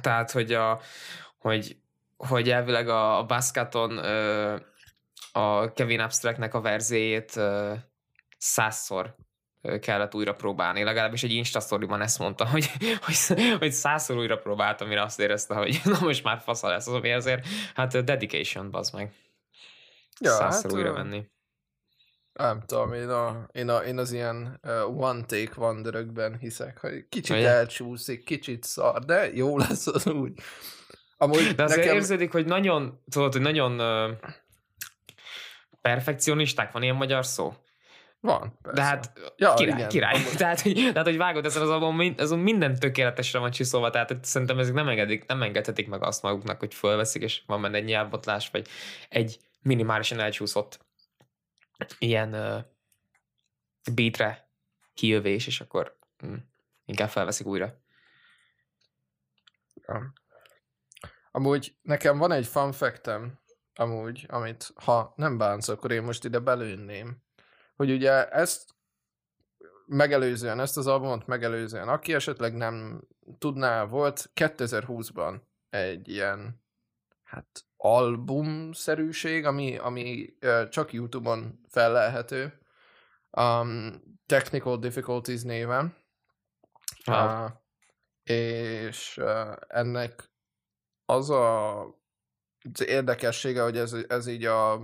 Tehát, 0.00 0.30
hogy, 0.30 0.52
a, 0.52 0.80
hogy, 1.38 1.76
hogy 2.16 2.50
elvileg 2.50 2.88
a, 2.88 3.18
a 3.18 3.24
Bascaton 3.24 3.98
a 5.32 5.72
Kevin 5.72 6.00
Abstractnek 6.00 6.54
a 6.54 6.60
verzéjét 6.60 7.40
százszor 8.38 9.14
kellett 9.80 10.14
újra 10.14 10.34
próbálni. 10.34 10.82
Legalábbis 10.82 11.22
egy 11.22 11.32
Instastoryban 11.32 12.00
ezt 12.00 12.18
mondta, 12.18 12.46
hogy, 12.46 12.70
hogy, 13.04 13.16
hogy 13.58 13.72
százszor 13.72 14.16
újra 14.16 14.36
próbáltam, 14.36 14.88
mire 14.88 15.02
azt 15.02 15.20
érezte, 15.20 15.54
hogy 15.54 15.80
na 15.84 15.98
most 16.00 16.24
már 16.24 16.40
fasza 16.40 16.68
lesz 16.68 16.86
az, 16.86 16.94
ami 16.94 17.12
azért, 17.12 17.46
hát 17.74 18.04
dedication, 18.04 18.70
bazd 18.70 18.94
meg. 18.94 19.12
Ja, 20.20 20.30
százszor 20.30 20.70
hát, 20.70 20.72
újra 20.72 20.92
venni. 20.92 21.26
Nem 22.32 22.62
tudom, 22.66 22.92
én, 22.92 23.08
a, 23.08 23.48
én, 23.52 23.68
a, 23.68 23.78
én 23.78 23.98
az 23.98 24.12
ilyen 24.12 24.60
uh, 24.62 25.00
one 25.00 25.24
take 25.24 25.52
wonderökben 25.56 26.38
hiszek, 26.38 26.78
hogy 26.78 27.08
kicsit 27.08 27.36
Ugye? 27.36 27.48
elcsúszik, 27.48 28.24
kicsit 28.24 28.64
szar, 28.64 29.04
de 29.04 29.34
jó 29.34 29.58
lesz 29.58 29.86
az 29.86 30.06
úgy. 30.06 30.40
Amúgy 31.16 31.54
de 31.54 31.62
azért 31.62 31.80
nekem... 31.80 31.94
érződik, 31.94 32.32
hogy 32.32 32.46
nagyon, 32.46 33.02
tudod, 33.10 33.32
hogy 33.32 33.40
nagyon 33.42 33.80
uh, 33.80 34.16
perfekcionisták, 35.80 36.72
van 36.72 36.82
ilyen 36.82 36.96
magyar 36.96 37.26
szó? 37.26 37.54
Van, 38.20 38.58
persze. 38.62 38.80
De 38.80 38.86
hát 38.86 39.12
ja, 39.36 39.54
király, 39.54 39.76
igen, 39.76 39.88
király. 39.88 40.22
Tehát, 40.36 40.60
hogy, 40.60 40.74
tehát, 40.74 41.06
hogy 41.06 41.16
vágod 41.16 41.44
ezen 41.44 41.62
az 41.62 41.68
albumon, 41.68 42.14
azon 42.16 42.38
minden 42.38 42.78
tökéletesre 42.78 43.38
van 43.38 43.50
csiszolva, 43.50 43.90
tehát 43.90 44.08
hogy 44.08 44.24
szerintem 44.24 44.58
ezek 44.58 44.74
nem, 44.74 44.88
engedik, 44.88 45.26
nem 45.26 45.42
engedhetik 45.42 45.88
meg 45.88 46.02
azt 46.02 46.22
maguknak, 46.22 46.58
hogy 46.58 46.74
fölveszik, 46.74 47.22
és 47.22 47.42
van 47.46 47.62
benne 47.62 47.76
egy 47.76 47.84
nyelvbotlás, 47.84 48.48
vagy 48.50 48.68
egy 49.08 49.38
minimálisan 49.62 50.20
elcsúszott 50.20 50.86
ilyen 51.98 52.34
uh, 52.34 52.64
beatre 53.94 54.50
kijövés, 54.94 55.46
és 55.46 55.60
akkor 55.60 55.98
hm, 56.18 56.34
inkább 56.84 57.08
felveszik 57.08 57.46
újra. 57.46 57.82
Ja. 59.86 60.12
Amúgy 61.30 61.76
nekem 61.82 62.18
van 62.18 62.32
egy 62.32 62.46
fun 62.46 62.72
factem, 62.72 63.38
amúgy, 63.74 64.26
amit 64.28 64.72
ha 64.74 65.12
nem 65.16 65.38
bánsz, 65.38 65.68
akkor 65.68 65.90
én 65.90 66.02
most 66.02 66.24
ide 66.24 66.38
belőnném 66.38 67.26
hogy 67.78 67.90
ugye 67.90 68.28
ezt 68.28 68.74
megelőzően, 69.86 70.60
ezt 70.60 70.76
az 70.76 70.86
albumot 70.86 71.26
megelőzően, 71.26 71.88
aki 71.88 72.14
esetleg 72.14 72.56
nem 72.56 73.02
tudná, 73.38 73.84
volt 73.84 74.30
2020-ban 74.34 75.40
egy 75.70 76.08
ilyen 76.08 76.62
hát 77.22 77.64
albumszerűség, 77.76 79.44
ami, 79.44 79.76
ami 79.76 80.34
uh, 80.42 80.68
csak 80.68 80.92
YouTube-on 80.92 81.60
fellelhető, 81.68 82.58
um, 83.30 84.02
Technical 84.26 84.78
Difficulties 84.78 85.42
néven. 85.42 85.96
Uh, 87.06 87.50
és 88.22 89.16
uh, 89.16 89.56
ennek 89.68 90.30
az 91.04 91.30
a 91.30 91.80
az 92.74 92.86
érdekessége, 92.86 93.62
hogy 93.62 93.76
ez, 93.76 93.92
ez 94.08 94.26
így 94.26 94.44
a 94.44 94.80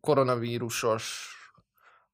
koronavírusos 0.00 1.32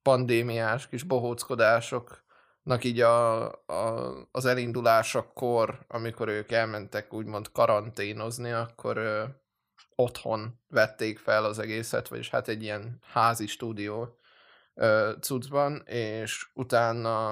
pandémiás 0.05 0.87
kis 0.87 1.03
bohóckodásoknak 1.03 2.83
így 2.83 3.01
a, 3.01 3.45
a, 3.51 4.27
az 4.31 4.45
elindulásakor, 4.45 5.85
amikor 5.87 6.27
ők 6.27 6.51
elmentek 6.51 7.13
úgymond 7.13 7.51
karanténozni, 7.51 8.51
akkor 8.51 8.97
ö, 8.97 9.23
otthon 9.95 10.59
vették 10.67 11.19
fel 11.19 11.45
az 11.45 11.59
egészet, 11.59 12.07
vagyis 12.07 12.29
hát 12.29 12.47
egy 12.47 12.63
ilyen 12.63 12.99
házi 13.01 13.47
stúdió 13.47 14.17
ö, 14.73 15.11
cuccban, 15.21 15.83
és 15.85 16.49
utána 16.53 17.31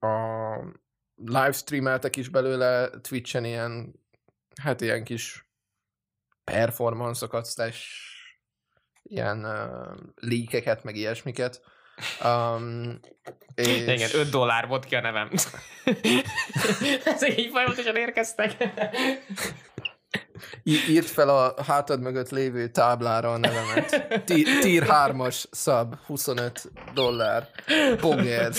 a 0.00 0.56
livestreameltek 1.14 2.16
is 2.16 2.28
belőle 2.28 2.90
Twitch-en 3.00 3.44
ilyen, 3.44 3.94
hát 4.62 4.80
ilyen 4.80 5.04
kis 5.04 5.50
performance-okat, 6.44 7.46
slash 7.46 8.15
ilyen 9.08 9.44
uh, 9.44 9.96
leakeket, 10.20 10.84
meg 10.84 10.96
ilyesmiket. 10.96 11.60
Um, 12.24 13.00
és... 13.54 13.80
Igen, 13.80 14.10
5 14.14 14.30
dollár 14.30 14.66
volt 14.66 14.84
ki 14.84 14.94
a 14.94 15.00
nevem. 15.00 15.30
Ezek 17.14 17.38
így 17.38 17.50
folyamatosan 17.50 17.96
érkeztek. 17.96 18.56
Írt 20.62 21.06
fel 21.06 21.28
a 21.28 21.54
hátad 21.66 22.00
mögött 22.00 22.30
lévő 22.30 22.68
táblára 22.68 23.32
a 23.32 23.36
nevemet. 23.36 24.24
Tier 24.60 24.86
3-as 24.86 25.44
sub, 25.52 25.96
25 26.06 26.70
dollár. 26.94 27.48
Bogers. 28.00 28.58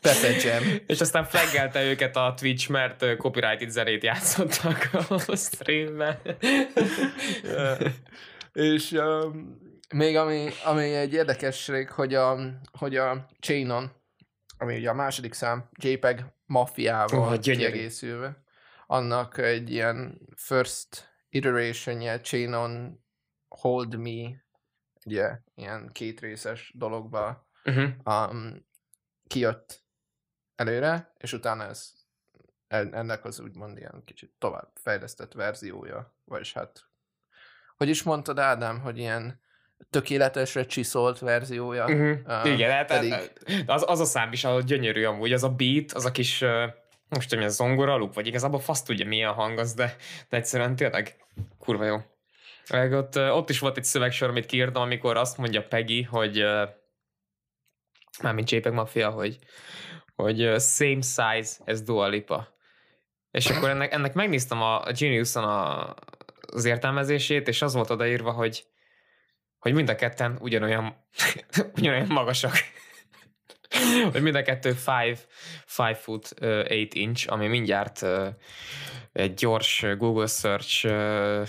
Pepe 0.00 0.28
Jam. 0.42 0.62
És 0.86 1.00
aztán 1.00 1.24
flaggelte 1.24 1.82
őket 1.82 2.16
a 2.16 2.34
Twitch, 2.36 2.70
mert 2.70 3.16
copyrighted 3.16 3.70
zenét 3.70 4.02
játszottak 4.02 4.90
a 5.26 5.36
streamben. 5.36 6.18
És 8.54 8.92
um, 8.92 9.58
még 9.94 10.16
ami, 10.16 10.48
ami 10.64 10.94
egy 10.94 11.12
érdekesség, 11.12 11.90
hogy 11.90 12.14
a, 12.14 12.38
hogy 12.78 12.96
a 12.96 13.26
Chainon, 13.40 13.92
ami 14.58 14.76
ugye 14.76 14.90
a 14.90 14.94
második 14.94 15.32
szám, 15.32 15.68
JPEG 15.78 16.24
mafiával 16.46 17.32
oh, 17.32 17.38
kiegészülve, 17.38 18.44
annak 18.86 19.38
egy 19.38 19.70
ilyen 19.70 20.28
first 20.36 21.12
iteration 21.28 22.20
Chainon 22.22 23.04
Hold 23.48 23.96
Me, 23.96 24.44
ugye, 25.04 25.38
ilyen 25.54 25.90
kétrészes 25.92 26.72
dologba 26.76 27.48
uh-huh. 27.64 28.30
um, 28.30 28.66
kijött 29.26 29.84
előre, 30.54 31.12
és 31.18 31.32
utána 31.32 31.64
ez 31.64 31.92
ennek 32.68 33.24
az 33.24 33.40
úgymond 33.40 33.78
ilyen 33.78 34.02
kicsit 34.04 34.34
tovább 34.38 34.70
fejlesztett 34.74 35.32
verziója, 35.32 36.16
vagyis 36.24 36.52
hát, 36.52 36.92
hogy 37.76 37.88
is 37.88 38.02
mondtad 38.02 38.38
Ádám, 38.38 38.80
hogy 38.80 38.98
ilyen 38.98 39.42
tökéletesre 39.90 40.66
csiszolt 40.66 41.18
verziója. 41.18 41.84
Uh-huh. 41.84 42.18
Uh, 42.26 42.52
Igen, 42.52 42.70
hát, 42.70 42.86
pedig... 42.86 43.14
az, 43.66 43.84
az 43.86 44.00
a 44.00 44.04
szám 44.04 44.32
is 44.32 44.44
a 44.44 44.60
gyönyörű 44.60 45.04
amúgy, 45.04 45.32
az 45.32 45.44
a 45.44 45.48
beat, 45.48 45.92
az 45.92 46.04
a 46.04 46.10
kis, 46.10 46.40
uh, 46.40 46.64
most 47.08 47.28
tudom, 47.28 47.44
ez 47.44 47.54
zongora 47.54 47.96
luk, 47.96 48.14
vagy 48.14 48.26
igazából 48.26 48.60
fasz 48.60 48.82
tudja 48.82 49.06
milyen 49.06 49.32
hang 49.32 49.58
az, 49.58 49.74
de, 49.74 49.96
de 50.28 50.36
egyszerűen 50.36 50.76
tényleg 50.76 51.16
kurva 51.58 51.84
jó. 51.84 51.96
Meg 52.70 52.92
ott, 52.92 53.18
ott 53.18 53.50
is 53.50 53.58
volt 53.58 53.76
egy 53.76 53.84
szövegsor, 53.84 54.28
amit 54.28 54.46
kiírtam, 54.46 54.82
amikor 54.82 55.16
azt 55.16 55.38
mondja 55.38 55.66
Peggy, 55.66 56.02
hogy 56.02 56.42
uh, 56.42 56.68
mármint 58.22 58.50
JPEG 58.50 58.72
Mafia, 58.72 59.10
hogy, 59.10 59.38
hogy 60.14 60.42
uh, 60.42 60.58
same 60.58 61.02
size 61.02 61.62
as 61.66 61.82
Dua 61.82 62.08
Lipa. 62.08 62.52
És 63.30 63.46
akkor 63.50 63.68
ennek, 63.68 63.92
ennek 63.92 64.14
megnéztem 64.14 64.62
a, 64.62 64.82
a 64.82 64.92
Geniuson 64.92 65.44
a, 65.44 65.94
az 66.54 66.64
értelmezését, 66.64 67.48
és 67.48 67.62
az 67.62 67.74
volt 67.74 67.90
odaírva, 67.90 68.32
hogy 68.32 68.64
hogy 69.58 69.72
mind 69.72 69.88
a 69.88 69.94
ketten 69.94 70.38
ugyanolyan, 70.40 70.96
ugyanolyan 71.76 72.06
magasak. 72.06 72.52
hogy 74.12 74.22
mind 74.22 74.34
a 74.34 74.42
kettő 74.42 74.68
5 74.68 74.76
five 75.66 75.94
foot 75.94 76.34
8 76.40 76.70
uh, 76.70 77.00
inch, 77.00 77.32
ami 77.32 77.46
mindjárt 77.46 78.06
egy 79.12 79.34
gyors 79.34 79.86
Google 79.96 80.26
search 80.26 80.84
uh, 80.84 81.46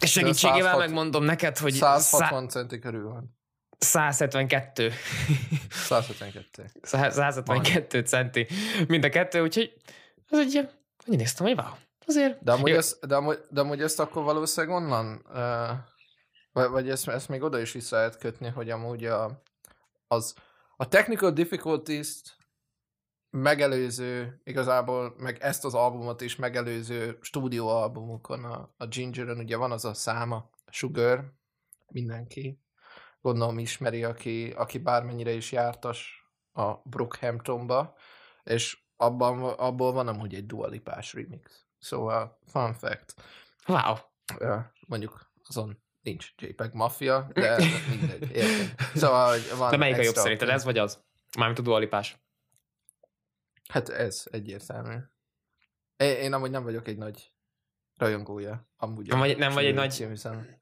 segítségével 0.00 0.62
106, 0.62 0.78
megmondom 0.78 1.24
neked, 1.24 1.58
hogy 1.58 1.72
160 1.72 2.20
szá- 2.28 2.50
centi 2.50 2.78
körül 2.78 3.08
van. 3.08 3.36
172. 3.78 4.92
172. 5.70 6.70
172 6.82 8.00
centi. 8.00 8.46
Mind 8.86 9.04
a 9.04 9.08
kettő, 9.08 9.42
úgyhogy 9.42 9.72
az 10.28 10.38
egy, 10.38 10.68
hogy 11.06 11.16
néztem, 11.16 11.46
hogy 11.46 11.58
wow. 11.58 11.72
Azért. 12.06 12.42
De 12.42 12.52
amúgy, 12.52 12.70
ezt, 12.70 13.06
de, 13.06 13.16
amúgy, 13.16 13.38
de 13.50 13.60
amúgy 13.60 13.82
ezt 13.82 14.00
akkor 14.00 14.22
valószínűleg 14.22 14.76
onnan, 14.76 15.26
uh, 15.28 15.78
vagy, 16.52 16.70
vagy 16.70 16.90
ezt, 16.90 17.08
ezt 17.08 17.28
még 17.28 17.42
oda 17.42 17.60
is 17.60 17.72
vissza 17.72 17.96
lehet 17.96 18.18
kötni, 18.18 18.48
hogy 18.48 18.70
amúgy 18.70 19.04
a, 19.04 19.42
az, 20.08 20.34
a 20.76 20.88
technical 20.88 21.30
difficulties-t 21.30 22.36
megelőző, 23.30 24.40
igazából 24.44 25.14
meg 25.18 25.38
ezt 25.40 25.64
az 25.64 25.74
albumot 25.74 26.20
is 26.20 26.36
megelőző 26.36 27.18
stúdióalbumokon, 27.20 28.44
a, 28.44 28.74
a 28.76 28.86
Gingeren 28.86 29.38
ugye 29.38 29.56
van 29.56 29.72
az 29.72 29.84
a 29.84 29.94
száma, 29.94 30.50
Sugar, 30.70 31.32
mindenki 31.88 32.60
gondolom 33.22 33.58
ismeri, 33.58 34.04
aki, 34.04 34.52
aki 34.56 34.78
bármennyire 34.78 35.30
is 35.30 35.52
jártas 35.52 36.30
a 36.52 36.74
Brookhamptonba, 36.74 37.94
és 38.42 38.78
abban, 39.02 39.42
abból 39.42 39.92
van 39.92 40.08
amúgy 40.08 40.34
egy 40.34 40.46
dualipás 40.46 41.12
remix. 41.12 41.64
Szóval, 41.78 42.38
fun 42.46 42.74
fact. 42.74 43.14
Wow. 43.66 43.96
Mondjuk 44.86 45.32
azon 45.44 45.82
nincs 46.00 46.32
JPEG 46.36 46.72
Mafia, 46.72 47.30
de 47.32 47.56
mindegy, 47.90 48.30
érted. 48.30 48.74
Szóval, 48.94 49.30
hogy 49.30 49.56
van 49.56 49.70
De 49.70 49.76
melyik 49.76 49.98
a 49.98 50.02
jobb 50.02 50.14
szerinted, 50.14 50.48
ez 50.48 50.64
vagy 50.64 50.78
az? 50.78 51.02
Mármint 51.38 51.58
a 51.58 51.62
dualipás. 51.62 52.16
Hát 53.68 53.88
ez 53.88 54.24
egyértelmű. 54.30 54.96
Én, 55.96 56.16
én 56.16 56.32
amúgy 56.32 56.50
nem 56.50 56.62
vagyok 56.62 56.88
egy 56.88 56.98
nagy 56.98 57.32
rajongója. 57.96 58.68
Amúgy 58.76 59.06
nem 59.06 59.18
vagy, 59.18 59.38
nem 59.38 59.52
vagy 59.52 59.64
egy 59.64 59.74
nagy... 59.74 59.94
Hiszem. 59.94 60.60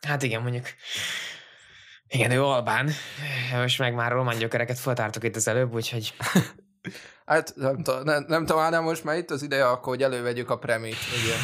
Hát 0.00 0.22
igen, 0.22 0.42
mondjuk. 0.42 0.66
Igen, 2.06 2.30
ő 2.30 2.42
Albán. 2.42 2.90
Most 3.52 3.78
meg 3.78 3.94
már 3.94 4.12
román 4.12 4.38
gyökereket 4.38 4.78
feltártok 4.78 5.24
itt 5.24 5.36
az 5.36 5.48
előbb, 5.48 5.74
úgyhogy... 5.74 6.14
Hát 7.26 7.52
nem, 7.56 7.82
tudom, 7.82 8.02
nem, 8.04 8.24
nem 8.28 8.58
Ádám, 8.58 8.82
most 8.82 9.04
már 9.04 9.16
itt 9.16 9.30
az 9.30 9.42
ideje, 9.42 9.68
akkor, 9.68 9.92
hogy 9.92 10.02
elővegyük 10.02 10.50
a 10.50 10.58
premit, 10.58 10.96
ugye. 11.22 11.34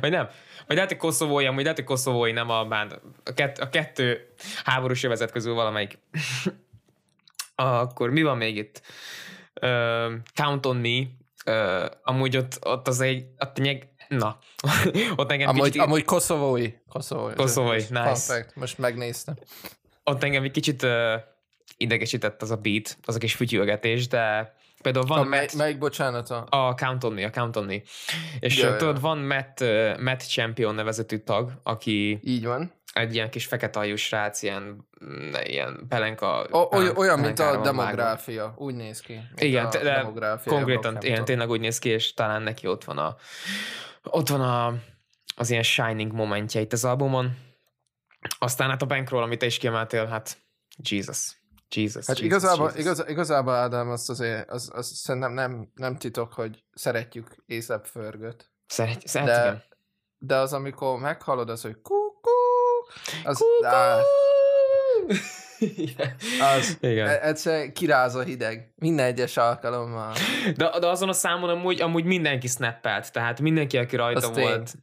Vagy 0.00 0.10
nem. 0.10 0.28
Vagy 0.66 0.76
lehet, 0.76 0.90
hogy 0.90 0.98
koszovói, 0.98 1.46
amúgy 1.46 1.62
lehet, 1.62 1.76
hogy 1.76 1.86
koszovói, 1.86 2.32
nem 2.32 2.50
a 2.50 2.64
bánd. 2.64 3.00
A, 3.24 3.32
kett, 3.34 3.58
a 3.58 3.68
kettő 3.68 4.34
háborús 4.64 5.02
övezet 5.02 5.30
közül 5.30 5.54
valamelyik. 5.54 5.98
Akkor 7.54 8.10
mi 8.10 8.22
van 8.22 8.36
még 8.36 8.56
itt? 8.56 8.82
Uh, 9.62 10.12
Count 10.34 10.66
on 10.66 10.76
Me. 10.76 10.98
Uh, 11.46 11.90
amúgy 12.02 12.36
ott, 12.36 12.58
ott 12.66 12.88
az 12.88 13.00
egy, 13.00 13.26
ott 13.38 13.56
nyeg, 13.56 13.88
na, 14.08 14.38
ott 15.16 15.30
engem 15.30 15.48
amúgy, 15.48 15.64
kicsit... 15.64 15.80
Amúgy 15.80 16.04
koszovói. 16.04 16.72
Koszovói, 16.88 17.34
koszovói 17.34 17.76
nice. 17.76 17.92
Perfect, 17.92 18.56
most 18.56 18.78
megnéztem. 18.78 19.34
Ott 20.04 20.22
engem 20.22 20.42
egy 20.42 20.50
kicsit 20.50 20.82
uh, 20.82 20.90
idegesített 21.76 22.42
az 22.42 22.50
a 22.50 22.56
beat, 22.56 22.98
az 23.02 23.14
a 23.14 23.18
kis 23.18 23.34
fütyülgetés, 23.34 24.08
de 24.08 24.54
például 24.82 25.06
van 25.06 25.18
a 25.18 25.22
Matt, 25.22 25.30
mely, 25.30 25.48
melyik 25.56 25.78
bocsánat? 25.78 26.30
A... 26.30 26.46
a 26.50 26.74
Count 26.74 27.04
on 27.04 27.12
Me, 27.12 27.24
a 27.24 27.30
Count 27.30 27.56
on 27.56 27.64
Me. 27.64 27.80
És 28.40 28.56
ja, 28.56 28.76
tudod, 28.76 28.94
ja. 28.94 29.00
van 29.00 29.18
Matt, 29.18 29.64
Matt 30.00 30.20
Champion 30.20 30.74
nevezetű 30.74 31.16
tag, 31.18 31.52
aki 31.62 32.20
így 32.22 32.44
van. 32.44 32.72
Egy 32.92 33.14
ilyen 33.14 33.30
kis 33.30 33.46
fekete 33.46 33.78
ajú 33.78 33.96
srác, 33.96 34.42
ilyen, 34.42 34.88
mm, 35.04 35.32
ilyen 35.44 35.84
pelenka. 35.88 36.46
O, 36.50 36.76
olyan, 36.76 36.96
olyan 36.96 37.18
mint 37.18 37.38
a 37.38 37.60
demográfia, 37.60 38.42
vágva. 38.42 38.64
úgy 38.64 38.74
néz 38.74 39.00
ki. 39.00 39.20
Igen, 39.36 39.70
de 39.70 40.06
konkrétan 40.44 40.98
ilyen, 41.00 41.24
tényleg 41.24 41.50
úgy 41.50 41.60
néz 41.60 41.78
ki, 41.78 41.88
és 41.88 42.14
talán 42.14 42.42
neki 42.42 42.66
ott 42.66 42.84
van 42.84 42.98
a 42.98 43.16
ott 44.04 44.28
van 44.28 44.40
a, 44.40 44.74
az 45.36 45.50
ilyen 45.50 45.62
shining 45.62 46.12
momentje 46.12 46.60
itt 46.60 46.72
az 46.72 46.84
albumon. 46.84 47.36
Aztán 48.38 48.70
hát 48.70 48.82
a 48.82 48.86
bankról, 48.86 49.22
amit 49.22 49.38
te 49.38 49.46
is 49.46 49.58
kiemeltél, 49.58 50.06
hát 50.06 50.38
Jesus. 50.82 51.36
Jesus, 51.74 52.06
hát 52.06 52.18
Jesus, 52.18 52.24
igazából, 52.24 52.66
Jesus. 52.66 52.80
Igaz, 52.80 53.04
igazából 53.08 53.54
Ádám, 53.54 53.90
azt 53.90 54.10
azért, 54.10 54.50
az, 54.50 54.70
az 54.74 54.86
szerintem 54.86 55.32
nem, 55.32 55.70
nem 55.74 55.96
titok, 55.96 56.32
hogy 56.32 56.64
szeretjük 56.72 57.36
Észebb 57.46 57.84
Förgöt. 57.84 58.50
Szeret, 58.66 59.06
szeret, 59.06 59.26
de, 59.26 59.40
igen. 59.40 59.62
de 60.18 60.36
az, 60.36 60.52
amikor 60.52 60.98
meghallod, 60.98 61.50
az, 61.50 61.62
hogy 61.62 61.80
kukú, 61.82 62.30
az, 63.24 63.38
kukú! 63.38 63.68
az 66.56 66.76
igen. 66.80 67.08
E- 67.08 67.26
egyszer 67.26 67.72
kiráz 67.72 68.14
a 68.14 68.22
hideg. 68.22 68.72
Minden 68.76 69.06
egyes 69.06 69.36
alkalommal. 69.36 70.12
De, 70.56 70.78
de 70.78 70.88
azon 70.88 71.08
a 71.08 71.12
számon 71.12 71.48
amúgy, 71.48 71.80
amúgy 71.80 72.04
mindenki 72.04 72.46
snappelt, 72.46 73.12
tehát 73.12 73.40
mindenki, 73.40 73.78
aki 73.78 73.96
rajta 73.96 74.28
az 74.28 74.36
volt, 74.36 74.64
tény 74.64 74.82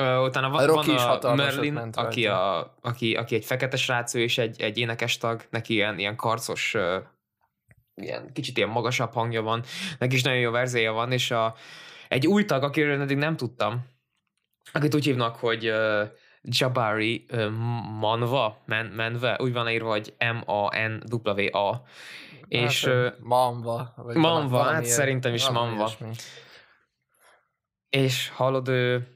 Uh, 0.00 0.22
utána 0.22 0.50
van, 0.50 0.68
a, 0.68 0.72
van 0.72 1.18
a 1.20 1.34
Merlin, 1.34 1.76
aki, 1.76 2.26
a, 2.26 2.74
aki, 2.80 3.14
aki 3.14 3.34
egy 3.34 3.44
fekete 3.44 3.76
srác, 3.76 4.14
ő 4.14 4.20
és 4.20 4.38
egy, 4.38 4.60
egy 4.60 4.78
énekes 4.78 5.18
tag, 5.18 5.46
neki 5.50 5.72
ilyen, 5.74 5.98
ilyen 5.98 6.16
karcos, 6.16 6.76
ilyen, 7.94 8.32
kicsit 8.32 8.56
ilyen 8.56 8.68
magasabb 8.68 9.12
hangja 9.12 9.42
van, 9.42 9.62
neki 9.98 10.14
is 10.14 10.22
nagyon 10.22 10.40
jó 10.40 10.50
verzéje 10.50 10.90
van, 10.90 11.12
és 11.12 11.30
a, 11.30 11.54
egy 12.08 12.26
új 12.26 12.44
tag, 12.44 12.62
akiről 12.62 13.00
eddig 13.00 13.16
nem 13.16 13.36
tudtam, 13.36 13.86
akit 14.72 14.94
úgy 14.94 15.04
hívnak, 15.04 15.36
hogy 15.36 15.70
uh, 15.70 16.08
Jabari 16.42 17.26
uh, 17.32 17.50
Manva, 17.98 18.62
Man, 18.66 18.86
Manva, 18.86 19.36
úgy 19.38 19.52
van 19.52 19.68
írva, 19.68 19.90
hogy 19.90 20.14
M-A-N-W-A. 20.18 21.82
És, 22.48 22.84
hát, 22.84 22.94
uh, 22.94 23.12
Manva. 23.20 23.92
Vagy 23.96 24.16
Manva, 24.16 24.62
hát 24.62 24.84
szerintem 24.84 25.34
is 25.34 25.48
Manva. 25.48 25.90
És 27.90 28.28
hallod, 28.28 28.68
ő 28.68 29.06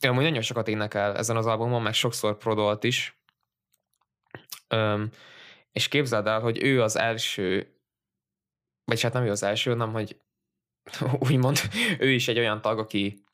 Ja, 0.00 0.10
amúgy 0.10 0.22
nagyon 0.22 0.42
sokat 0.42 0.68
énekel 0.68 1.16
ezen 1.16 1.36
az 1.36 1.46
albumon, 1.46 1.82
meg 1.82 1.94
sokszor 1.94 2.38
prodolt 2.38 2.84
is. 2.84 3.18
Öm, 4.68 5.10
és 5.72 5.88
képzeld 5.88 6.26
el, 6.26 6.40
hogy 6.40 6.62
ő 6.62 6.82
az 6.82 6.96
első, 6.96 7.74
vagy 8.84 9.02
hát 9.02 9.12
nem 9.12 9.24
ő 9.24 9.30
az 9.30 9.42
első, 9.42 9.74
nem, 9.74 9.92
hogy 9.92 10.20
úgymond 11.28 11.58
ő 11.98 12.10
is 12.10 12.28
egy 12.28 12.38
olyan 12.38 12.60
tag, 12.60 12.78
aki, 12.78 13.24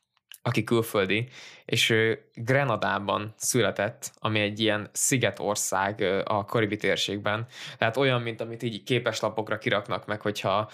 aki 0.42 0.64
külföldi, 0.64 1.28
és 1.64 1.90
ő 1.90 2.30
Grenadában 2.34 3.34
született, 3.36 4.12
ami 4.18 4.40
egy 4.40 4.60
ilyen 4.60 4.88
szigetország 4.92 6.00
a 6.24 6.44
karibi 6.44 6.76
térségben. 6.76 7.46
Tehát 7.78 7.96
olyan, 7.96 8.22
mint 8.22 8.40
amit 8.40 8.62
így 8.62 8.82
képeslapokra 8.82 9.58
kiraknak 9.58 10.06
meg, 10.06 10.20
hogyha 10.20 10.70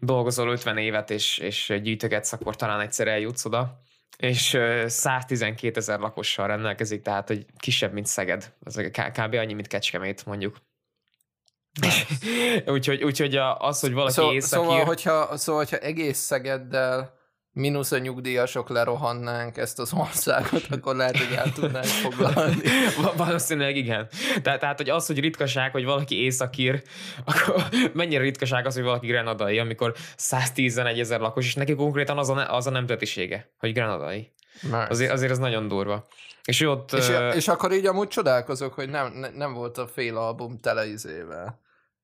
dolgozol 0.00 0.50
50 0.50 0.78
évet, 0.78 1.10
és, 1.10 1.38
és 1.38 1.78
gyűjtögetsz, 1.82 2.32
akkor 2.32 2.56
talán 2.56 2.80
egyszer 2.80 3.08
eljutsz 3.08 3.44
oda 3.44 3.82
és 4.16 4.58
112 4.86 5.78
ezer 5.78 5.98
lakossal 5.98 6.46
rendelkezik, 6.46 7.02
tehát 7.02 7.28
hogy 7.28 7.46
kisebb, 7.56 7.92
mint 7.92 8.06
Szeged. 8.06 8.52
Ez 8.64 8.74
kb. 9.12 9.34
annyi, 9.34 9.52
mint 9.52 9.66
Kecskemét, 9.66 10.26
mondjuk. 10.26 10.56
úgyhogy, 12.66 13.04
úgyhogy 13.04 13.36
az, 13.58 13.80
hogy 13.80 13.92
valaki 13.92 14.12
Szó, 14.12 14.32
északír... 14.32 14.66
Szóval, 14.66 14.84
hogyha, 14.84 15.36
szóval, 15.36 15.60
hogyha 15.60 15.76
egész 15.76 16.18
Szegeddel 16.18 17.17
mínusz 17.52 17.92
a 17.92 17.98
nyugdíjasok 17.98 18.68
lerohannánk 18.68 19.56
ezt 19.56 19.78
az 19.78 19.92
országot, 19.92 20.66
akkor 20.70 20.96
lehet, 20.96 21.16
hogy 21.16 21.36
el 21.36 21.52
tudnánk 21.52 21.84
foglalni. 21.84 22.60
Valószínűleg 23.16 23.76
igen. 23.76 24.08
Tehát, 24.42 24.60
tehát, 24.60 24.76
hogy 24.76 24.90
az, 24.90 25.06
hogy 25.06 25.20
ritkaság, 25.20 25.72
hogy 25.72 25.84
valaki 25.84 26.22
északír, 26.22 26.82
akkor 27.24 27.68
mennyire 27.92 28.22
ritkaság 28.22 28.66
az, 28.66 28.74
hogy 28.74 28.82
valaki 28.82 29.06
grenadai, 29.06 29.58
amikor 29.58 29.94
111 30.16 31.00
ezer 31.00 31.20
lakos, 31.20 31.46
és 31.46 31.54
neki 31.54 31.74
konkrétan 31.74 32.18
az 32.18 32.28
a, 32.28 32.54
az 32.54 32.66
a 32.66 32.70
nemzetisége, 32.70 33.50
hogy 33.58 33.72
grenadai. 33.72 34.32
Azért, 34.88 35.12
azért 35.12 35.30
az 35.30 35.38
nagyon 35.38 35.68
durva. 35.68 36.06
És, 36.44 36.60
ott, 36.60 36.92
és, 36.92 37.10
és 37.34 37.48
akkor 37.48 37.72
így 37.72 37.86
amúgy 37.86 38.08
csodálkozok, 38.08 38.74
hogy 38.74 38.88
nem, 38.88 39.26
nem 39.34 39.52
volt 39.52 39.78
a 39.78 39.86
fél 39.86 40.16
album 40.16 40.58
tele 40.58 40.86
izével. 40.86 41.60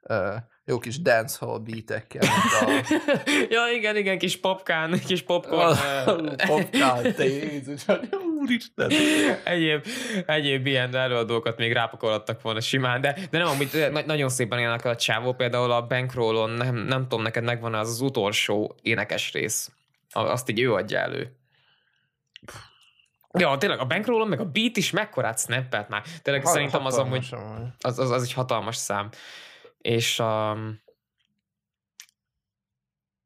Uh, 0.08 0.34
jó 0.64 0.78
kis 0.78 1.00
dancehall 1.00 1.58
beatekkel. 1.58 2.22
A... 2.60 2.82
ja, 3.54 3.62
igen, 3.76 3.96
igen, 3.96 4.18
kis 4.18 4.36
popkán, 4.40 5.00
kis 5.06 5.22
popcorn. 5.22 5.76
popkán, 6.46 7.14
te 7.14 7.24
Jézus, 7.24 7.84
úristen. 8.40 8.90
Egyéb, 9.44 9.86
egyéb 10.26 10.66
ilyen 10.66 10.94
előadókat 10.94 11.58
még 11.58 11.72
rápakolattak 11.72 12.42
volna 12.42 12.60
simán, 12.60 13.00
de, 13.00 13.18
de 13.30 13.38
nem, 13.38 13.46
amit 13.46 13.90
na- 13.90 14.06
nagyon 14.06 14.28
szépen 14.28 14.58
élnek 14.58 14.84
a 14.84 14.96
csávó, 14.96 15.32
például 15.32 15.70
a 15.70 15.86
Bankrollon, 15.86 16.50
nem, 16.50 16.76
nem 16.76 17.02
tudom, 17.02 17.22
neked 17.22 17.44
megvan 17.44 17.74
az 17.74 17.88
az 17.88 18.00
utolsó 18.00 18.74
énekes 18.82 19.32
rész. 19.32 19.70
Azt 20.10 20.48
így 20.48 20.60
ő 20.60 20.72
adja 20.72 20.98
elő. 20.98 21.36
Ja, 23.38 23.56
tényleg 23.56 23.78
a 23.78 23.84
bankrollon, 23.84 24.28
meg 24.28 24.40
a 24.40 24.44
beat 24.44 24.76
is 24.76 24.90
mekkorát 24.90 25.38
snappelt 25.38 25.88
már. 25.88 26.02
Tényleg 26.22 26.44
ha, 26.44 26.50
szerintem 26.50 26.86
az 26.86 26.98
amúgy, 26.98 27.34
az, 27.80 27.98
az, 27.98 28.10
az 28.10 28.22
egy 28.22 28.32
hatalmas 28.32 28.76
szám. 28.76 29.08
És 29.84 30.18
um, 30.18 30.82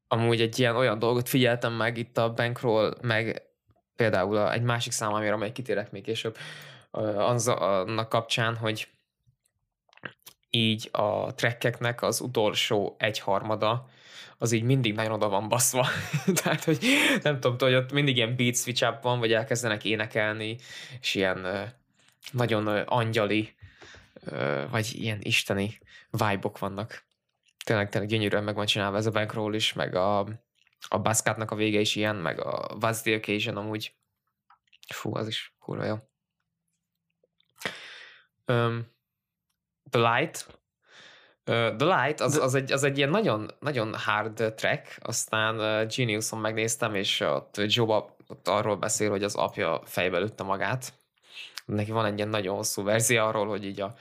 amúgy 0.07 0.41
egy 0.41 0.59
ilyen 0.59 0.75
olyan 0.75 0.99
dolgot 0.99 1.29
figyeltem 1.29 1.73
meg 1.73 1.97
itt 1.97 2.17
a 2.17 2.33
bankroll, 2.33 2.97
meg 3.01 3.41
például 3.95 4.37
a, 4.37 4.53
egy 4.53 4.61
másik 4.61 4.91
szám, 4.91 5.13
amire 5.13 5.33
amely 5.33 5.51
kitérek 5.51 5.91
még 5.91 6.03
később, 6.03 6.37
az 7.17 7.47
annak 7.47 8.09
kapcsán, 8.09 8.55
hogy 8.55 8.87
így 10.49 10.89
a 10.91 11.33
trekkeknek 11.33 12.01
az 12.01 12.21
utolsó 12.21 12.95
egyharmada 12.99 13.89
az 14.37 14.51
így 14.51 14.63
mindig 14.63 14.93
nagyon 14.93 15.11
oda 15.11 15.29
van 15.29 15.47
baszva. 15.47 15.87
Tehát, 16.43 16.63
hogy 16.63 16.85
nem 17.23 17.39
tudom, 17.39 17.55
hogy 17.59 17.73
ott 17.73 17.91
mindig 17.91 18.15
ilyen 18.15 18.35
beat 18.35 18.55
switch 18.55 18.87
up 18.89 19.01
van, 19.01 19.19
vagy 19.19 19.33
elkezdenek 19.33 19.85
énekelni, 19.85 20.57
és 21.01 21.15
ilyen 21.15 21.73
nagyon 22.31 22.67
angyali, 22.67 23.55
vagy 24.71 24.91
ilyen 24.93 25.19
isteni 25.21 25.79
vibe 26.11 26.51
vannak. 26.59 27.03
Tényleg, 27.65 27.89
tényleg 27.89 28.09
gyönyörűen 28.09 28.43
meg 28.43 28.55
van 28.55 28.65
csinálva 28.65 28.97
ez 28.97 29.05
a 29.05 29.11
bankroll 29.11 29.53
is, 29.53 29.73
meg 29.73 29.95
a, 29.95 30.19
a 30.87 30.99
Baskatnak 30.99 31.51
a 31.51 31.55
vége 31.55 31.79
is 31.79 31.95
ilyen, 31.95 32.15
meg 32.15 32.39
a 32.39 32.77
What's 32.79 33.01
the 33.01 33.15
Occasion 33.15 33.57
amúgy. 33.57 33.95
Fú, 34.93 35.15
az 35.15 35.27
is 35.27 35.55
kurva 35.59 35.83
jó. 35.83 35.97
Um, 38.45 38.91
the 39.89 40.15
Light, 40.15 40.59
The 41.77 42.03
Light 42.03 42.19
az, 42.19 42.37
az, 42.37 42.55
egy, 42.55 42.71
az 42.71 42.83
egy 42.83 42.97
ilyen 42.97 43.09
nagyon, 43.09 43.51
nagyon 43.59 43.95
hard 43.95 44.53
track, 44.55 44.97
aztán 45.01 45.87
Geniuson 45.87 46.39
megnéztem, 46.39 46.95
és 46.95 47.19
ott 47.19 47.61
Joe 47.65 48.05
ott 48.27 48.47
arról 48.47 48.75
beszél, 48.75 49.09
hogy 49.09 49.23
az 49.23 49.35
apja 49.35 49.81
fejbe 49.85 50.17
lőtte 50.17 50.43
magát. 50.43 50.93
Neki 51.65 51.91
van 51.91 52.05
egy 52.05 52.17
ilyen 52.17 52.29
nagyon 52.29 52.55
hosszú 52.55 52.83
verzió 52.83 53.23
arról, 53.23 53.47
hogy 53.47 53.65
így 53.65 53.81
a 53.81 53.95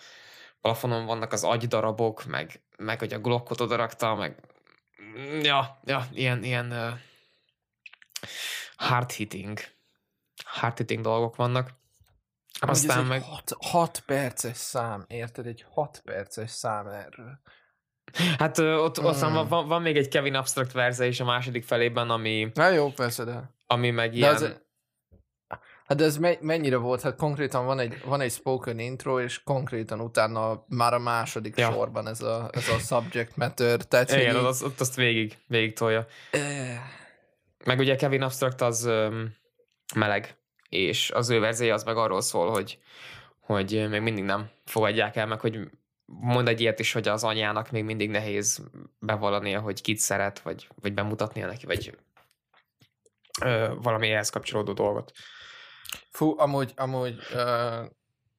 plafonon 0.60 1.06
vannak 1.06 1.32
az 1.32 1.44
agydarabok, 1.44 2.24
meg, 2.24 2.62
meg 2.76 2.98
hogy 2.98 3.12
a 3.12 3.18
glockot 3.18 3.60
odarakta, 3.60 4.14
meg 4.14 4.42
ja, 5.42 5.80
ja, 5.84 6.06
ilyen, 6.12 6.42
ilyen 6.42 6.72
uh, 6.72 6.98
hard 8.76 9.10
hitting 9.10 9.58
hard 10.44 10.76
hitting 10.76 11.02
dolgok 11.02 11.36
vannak. 11.36 11.76
Aztán 12.60 13.04
meg... 13.04 13.22
6 13.58 14.02
perces 14.06 14.56
szám, 14.56 15.04
érted? 15.08 15.46
Egy 15.46 15.64
6 15.70 16.00
perces 16.04 16.50
szám 16.50 16.86
erről. 16.86 17.40
Hát 18.38 18.58
ott, 18.58 19.02
ott 19.02 19.18
hmm. 19.18 19.48
van, 19.48 19.68
van, 19.68 19.82
még 19.82 19.96
egy 19.96 20.08
Kevin 20.08 20.34
Abstract 20.34 20.72
verze 20.72 21.06
is 21.06 21.20
a 21.20 21.24
második 21.24 21.64
felében, 21.64 22.10
ami... 22.10 22.50
Na 22.54 22.68
jó, 22.68 22.90
persze, 22.90 23.24
de... 23.24 23.54
Ami 23.66 23.90
meg 23.90 24.10
de 24.10 24.16
ilyen... 24.16 24.34
Az, 24.34 24.60
hát 25.88 25.98
de 25.98 26.04
ez 26.04 26.16
me- 26.16 26.40
mennyire 26.40 26.76
volt? 26.76 27.00
Hát 27.00 27.16
konkrétan 27.16 27.64
van 27.66 27.78
egy, 27.78 28.02
van 28.04 28.20
egy 28.20 28.32
spoken 28.32 28.78
intro, 28.78 29.20
és 29.20 29.42
konkrétan 29.42 30.00
utána 30.00 30.64
már 30.68 30.94
a 30.94 30.98
második 30.98 31.56
ja. 31.56 31.70
sorban 31.70 32.08
ez 32.08 32.20
a, 32.20 32.50
ez 32.52 32.68
a 32.68 32.78
subject 32.78 33.36
matter. 33.36 33.76
Tehát, 33.76 34.10
Igen, 34.10 34.36
így... 34.36 34.44
az, 34.44 34.62
ott 34.62 34.80
azt 34.80 34.94
végig, 34.94 35.38
végig 35.46 35.72
tolja. 35.72 36.06
meg 37.64 37.78
ugye 37.78 37.96
Kevin 37.96 38.22
Abstract 38.22 38.60
az 38.60 38.84
um, 38.84 39.34
meleg 39.94 40.36
és 40.68 41.10
az 41.10 41.30
ő 41.30 41.40
verzéje 41.40 41.74
az 41.74 41.84
meg 41.84 41.96
arról 41.96 42.20
szól, 42.20 42.50
hogy, 42.50 42.78
hogy 43.40 43.86
még 43.88 44.00
mindig 44.00 44.24
nem 44.24 44.50
fogadják 44.64 45.16
el, 45.16 45.26
meg 45.26 45.40
hogy 45.40 45.70
mond 46.04 46.48
egy 46.48 46.60
ilyet 46.60 46.78
is, 46.78 46.92
hogy 46.92 47.08
az 47.08 47.24
anyának 47.24 47.70
még 47.70 47.84
mindig 47.84 48.10
nehéz 48.10 48.62
bevallania, 48.98 49.60
hogy 49.60 49.80
kit 49.80 49.98
szeret, 49.98 50.40
vagy, 50.40 50.68
vagy 50.80 50.94
bemutatnia 50.94 51.46
neki, 51.46 51.66
vagy 51.66 51.98
ö, 53.40 53.74
valami 53.82 54.10
ehhez 54.10 54.30
kapcsolódó 54.30 54.72
dolgot. 54.72 55.12
Fú, 56.10 56.34
amúgy, 56.38 56.72
amúgy 56.76 57.18
uh, 57.34 57.90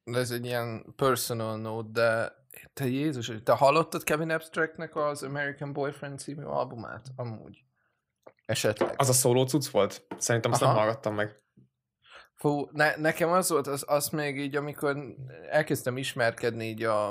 ez 0.04 0.30
egy 0.30 0.44
ilyen 0.44 0.94
personal 0.96 1.56
note, 1.56 1.88
de 1.92 2.38
te 2.72 2.86
Jézus, 2.86 3.32
te 3.44 3.52
hallottad 3.52 4.02
Kevin 4.02 4.30
Abstractnek 4.30 4.96
az 4.96 5.22
American 5.22 5.72
Boyfriend 5.72 6.18
című 6.18 6.42
albumát? 6.42 7.06
Amúgy. 7.16 7.64
Esetleg. 8.44 8.94
Az 8.96 9.08
a 9.08 9.12
szóló 9.12 9.46
cucc 9.46 9.68
volt? 9.68 10.06
Szerintem 10.18 10.52
azt 10.52 10.62
Aha. 10.62 10.72
nem 10.72 10.82
hallgattam 10.82 11.14
meg. 11.14 11.42
Fú, 12.34 12.68
ne, 12.72 12.96
nekem 12.96 13.30
az 13.30 13.50
volt, 13.50 13.66
az, 13.66 13.84
az 13.86 14.08
még 14.08 14.38
így, 14.38 14.56
amikor 14.56 14.96
elkezdtem 15.50 15.96
ismerkedni 15.96 16.64
így 16.64 16.82
a, 16.82 17.08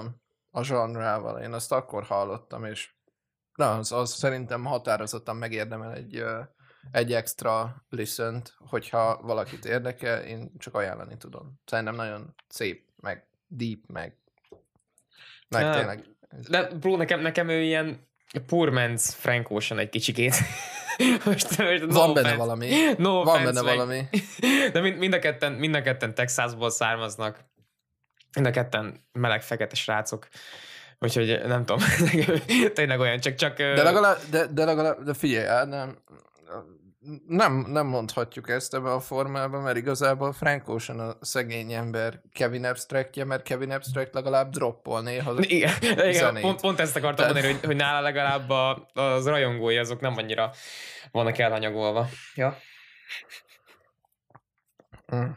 a 0.50 0.64
zsanrával, 0.64 1.42
én 1.42 1.54
azt 1.54 1.72
akkor 1.72 2.04
hallottam, 2.04 2.66
és 2.66 2.94
na, 3.54 3.78
az, 3.78 3.92
az 3.92 4.14
szerintem 4.14 4.66
határozottan 4.66 5.36
megérdemel 5.36 5.94
egy, 5.94 6.24
egy 6.92 7.14
extra 7.14 7.86
listen 7.90 8.44
hogyha 8.58 9.20
valakit 9.22 9.66
érdekel, 9.66 10.24
én 10.24 10.52
csak 10.58 10.76
ajánlani 10.76 11.18
tudom. 11.18 11.60
Szerintem 11.66 11.96
nagyon 11.96 12.36
szép, 12.48 12.84
meg 13.02 13.28
deep, 13.48 13.80
meg, 13.88 14.18
meg 15.50 15.62
ja, 15.62 15.72
tényleg. 15.72 16.06
De 16.50 16.68
bro, 16.68 16.98
nekem, 16.98 17.20
nekem 17.22 17.50
ő 17.50 17.62
ilyen 17.62 18.08
poor 18.46 18.70
man's 18.72 19.04
Frank 19.16 19.50
Ocean 19.50 19.80
egy 19.80 19.90
kicsikét. 19.90 20.36
most, 21.26 21.58
most 21.58 21.86
no 21.86 21.94
Van 21.94 22.14
benne 22.14 22.36
valami. 22.36 22.70
No 22.98 23.24
Van 23.24 23.44
benne 23.44 23.62
meg. 23.62 23.76
valami. 23.76 24.02
De 24.74 24.82
mind, 24.82 24.98
mind, 24.98 25.14
a 25.14 25.20
ketten, 25.20 25.52
mind 25.52 25.76
a 25.76 25.82
ketten 25.82 26.14
Texasból 26.14 26.70
származnak. 26.70 27.46
Mind 28.34 28.48
a 28.48 28.52
ketten 28.52 29.08
meleg-fekete 29.12 29.76
srácok. 29.76 30.28
Úgyhogy 31.00 31.42
nem 31.46 31.66
tudom, 31.66 31.88
tényleg 32.74 33.00
olyan, 33.00 33.20
csak... 33.20 33.36
csak 33.36 33.58
de 33.58 33.84
legalább, 33.84 34.18
de, 34.30 34.46
de 34.46 34.66
legalább, 34.66 35.04
de 35.04 35.14
figyelj, 35.14 35.68
nem, 35.70 35.98
nem, 37.28 37.66
nem 37.68 37.88
mondhatjuk 37.88 38.50
ezt 38.50 38.74
ebbe 38.74 38.92
a 38.94 39.00
formában, 39.00 39.62
mert 39.62 39.78
igazából 39.78 40.34
Frank 40.34 40.68
Ocean 40.68 41.00
a 41.00 41.18
szegény 41.22 41.74
ember 41.74 42.22
Kevin 42.34 42.66
Abstractje, 42.66 43.26
mert 43.26 43.44
Kevin 43.44 43.72
Abstract 43.72 44.14
legalább 44.14 44.50
droppol 44.52 45.02
néha 45.02 45.34
Igen, 45.40 45.74
igen 46.10 46.42
pont, 46.42 46.62
pont, 46.62 46.80
ezt 46.80 46.96
akartam 46.96 47.16
Tehát... 47.16 47.34
mondani, 47.34 47.54
hogy, 47.54 47.66
hogy 47.66 47.76
nála 47.76 48.02
legalább 48.02 48.50
a, 48.50 48.90
az 48.94 49.28
rajongói 49.28 49.78
azok 49.78 50.00
nem 50.00 50.18
annyira 50.18 50.52
vannak 51.12 51.38
elhanyagolva. 51.38 52.08
Ja. 52.36 52.58
Mm. 55.16 55.30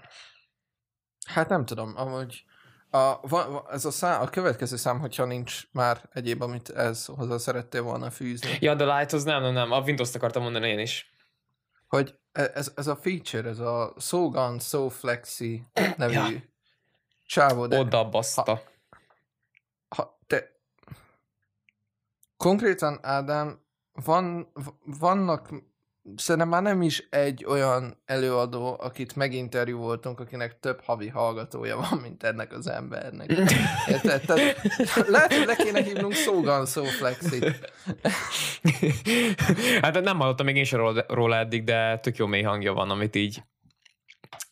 Hát 1.27 1.49
nem 1.49 1.65
tudom, 1.65 1.93
amúgy 1.97 2.45
a, 2.91 3.21
va, 3.21 3.67
ez 3.71 3.85
a, 3.85 3.91
szám, 3.91 4.21
a 4.21 4.29
következő 4.29 4.77
szám, 4.77 4.99
hogyha 4.99 5.25
nincs 5.25 5.63
már 5.73 6.01
egyéb, 6.13 6.43
amit 6.43 6.69
ez 6.69 7.07
hozzá 7.07 7.37
szerettél 7.37 7.83
volna 7.83 8.11
fűzni. 8.11 8.57
Ja, 8.61 8.75
de 8.75 8.85
Light 8.85 9.13
az 9.13 9.25
nem, 9.25 9.43
nem, 9.43 9.53
nem. 9.53 9.73
A 9.73 9.81
Windows-t 9.81 10.15
akartam 10.15 10.43
mondani 10.43 10.69
én 10.69 10.79
is 10.79 11.12
hogy 11.97 12.19
e, 12.33 12.51
ez, 12.55 12.73
ez 12.77 12.87
a 12.87 12.97
feature, 12.97 13.49
ez 13.49 13.59
a 13.59 13.95
So 13.99 14.31
Gone, 14.31 14.59
So 14.59 14.89
Flexi 14.89 15.63
nevű 15.97 16.13
ja. 16.13 16.43
csávó, 17.27 17.67
de... 17.67 17.79
Oda 17.79 18.09
baszta. 18.09 18.43
Ha, 18.43 18.63
ha, 19.89 20.19
te... 20.27 20.53
Konkrétan, 22.37 22.99
Ádám, 23.03 23.61
van, 23.93 24.53
vannak 24.85 25.51
szerintem 26.17 26.51
már 26.51 26.63
nem 26.63 26.83
is 26.83 27.07
egy 27.11 27.45
olyan 27.45 28.03
előadó, 28.05 28.77
akit 28.81 29.17
meginterjúvoltunk, 29.17 30.21
akinek 30.21 30.61
több 30.61 30.81
havi 30.81 31.09
hallgatója 31.09 31.77
van, 31.77 31.99
mint 32.03 32.23
ennek 32.23 32.53
az 32.53 32.67
embernek. 32.67 33.31
Érted? 33.89 34.21
Tehát, 34.21 34.61
lehet, 35.09 35.35
hogy 35.35 35.47
le 35.47 35.57
kéne 35.57 35.83
hívnunk 35.83 36.15
Szógan 36.15 36.67
Szóflexit. 36.67 37.73
hát 39.83 40.01
nem 40.01 40.19
hallottam 40.19 40.47
még 40.47 40.57
én 40.57 40.65
sem 40.65 41.05
róla, 41.09 41.37
eddig, 41.37 41.65
de 41.65 41.99
tök 41.99 42.17
jó 42.17 42.27
mély 42.27 42.43
hangja 42.43 42.73
van, 42.73 42.91
amit 42.91 43.17
így 43.17 43.43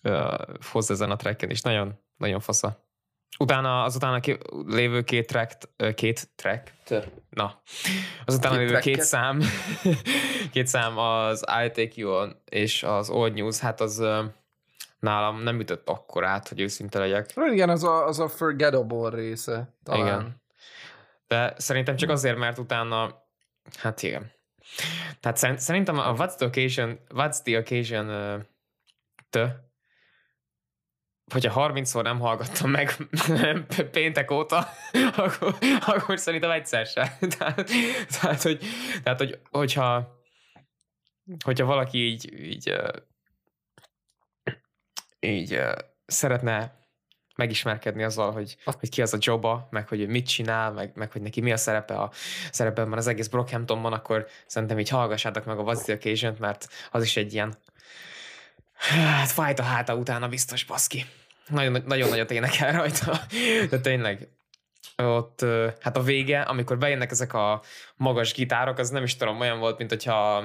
uh, 0.02 0.38
hoz 0.70 0.90
ezen 0.90 1.10
a 1.10 1.16
tracken, 1.16 1.50
és 1.50 1.60
nagyon, 1.60 1.98
nagyon 2.16 2.40
fasza. 2.40 2.88
Utána, 3.38 3.82
az 3.82 3.96
utána 3.96 4.20
lévő 4.66 5.02
két 5.02 5.26
track, 5.26 5.68
két 5.94 6.28
track, 6.36 6.72
na, 7.30 7.62
az 8.24 8.34
utána 8.34 8.56
két 8.56 8.66
lévő 8.66 8.70
tracket. 8.70 8.94
két 8.94 9.02
szám, 9.02 9.40
két 10.52 10.66
szám 10.66 10.98
az 10.98 11.40
I 11.40 11.70
Take 11.70 11.92
You 11.94 12.12
On 12.12 12.36
és 12.44 12.82
az 12.82 13.10
Old 13.10 13.34
News, 13.34 13.58
hát 13.58 13.80
az 13.80 14.04
nálam 14.98 15.42
nem 15.42 15.60
ütött 15.60 15.88
akkor 15.88 16.24
át, 16.24 16.48
hogy 16.48 16.60
őszinte 16.60 16.98
legyek. 16.98 17.32
Igen, 17.52 17.68
az 17.68 17.84
a, 17.84 18.06
az 18.06 18.18
a 18.18 18.28
forgettable 18.28 19.10
része. 19.10 19.74
Talán. 19.82 20.06
Igen. 20.06 20.42
De 21.26 21.54
szerintem 21.56 21.96
csak 21.96 22.10
azért, 22.10 22.36
mert 22.36 22.58
utána, 22.58 23.24
hát 23.78 24.02
igen. 24.02 24.32
Tehát 25.20 25.58
szerintem 25.58 25.98
a 25.98 26.14
What's 26.14 26.34
the 26.34 26.46
Occasion, 26.46 26.98
What's 27.08 27.42
the 27.42 27.58
Occasion 27.58 28.08
uh, 28.08 28.40
te, 29.30 29.69
hogyha 31.32 31.72
30-szor 31.72 32.02
nem 32.02 32.18
hallgattam 32.18 32.70
meg 32.70 32.96
péntek 33.92 34.30
óta, 34.30 34.68
akkor, 35.16 35.54
akkor 35.86 36.18
szerintem 36.18 36.50
egyszer 36.50 36.86
se. 36.86 37.16
Tehát, 37.38 37.70
tehát, 38.20 38.42
hogy, 38.42 38.64
tehát 39.02 39.18
hogy, 39.18 39.38
hogyha, 39.50 40.18
hogyha 41.44 41.64
valaki 41.66 41.98
így, 41.98 42.32
így, 42.40 42.74
így 45.20 45.60
szeretne 46.06 46.78
megismerkedni 47.40 48.02
azzal, 48.02 48.32
hogy, 48.32 48.56
hogy 48.64 48.88
ki 48.88 49.02
az 49.02 49.14
a 49.14 49.18
jobba, 49.20 49.68
meg 49.70 49.88
hogy 49.88 50.08
mit 50.08 50.26
csinál, 50.26 50.72
meg, 50.72 50.92
meg 50.94 51.12
hogy 51.12 51.22
neki 51.22 51.40
mi 51.40 51.52
a 51.52 51.56
szerepe 51.56 51.94
a 51.94 52.10
szerepben 52.50 52.92
az 52.92 53.06
egész 53.06 53.28
Brockhamptonban, 53.28 53.92
akkor 53.92 54.26
szerintem 54.46 54.78
így 54.78 54.88
hallgassátok 54.88 55.44
meg 55.44 55.58
a 55.58 55.62
What's 55.62 55.82
the 55.82 55.92
occasion 55.92 56.36
mert 56.38 56.68
az 56.90 57.02
is 57.02 57.16
egy 57.16 57.32
ilyen 57.32 57.54
hát 58.80 59.30
fájt 59.30 59.58
a 59.58 59.62
háta 59.62 59.94
utána 59.94 60.28
biztos, 60.28 60.64
baszki 60.64 61.06
nagyon, 61.50 61.82
nagyon 61.86 62.08
nagyot 62.08 62.30
énekel 62.30 62.72
rajta, 62.72 63.20
de 63.70 63.80
tényleg 63.80 64.28
ott, 64.96 65.44
hát 65.80 65.96
a 65.96 66.02
vége, 66.02 66.40
amikor 66.40 66.78
bejönnek 66.78 67.10
ezek 67.10 67.34
a 67.34 67.62
magas 67.96 68.32
gitárok, 68.32 68.78
az 68.78 68.90
nem 68.90 69.02
is 69.02 69.16
tudom, 69.16 69.40
olyan 69.40 69.58
volt, 69.58 69.78
mint 69.78 69.90
hogyha 69.90 70.36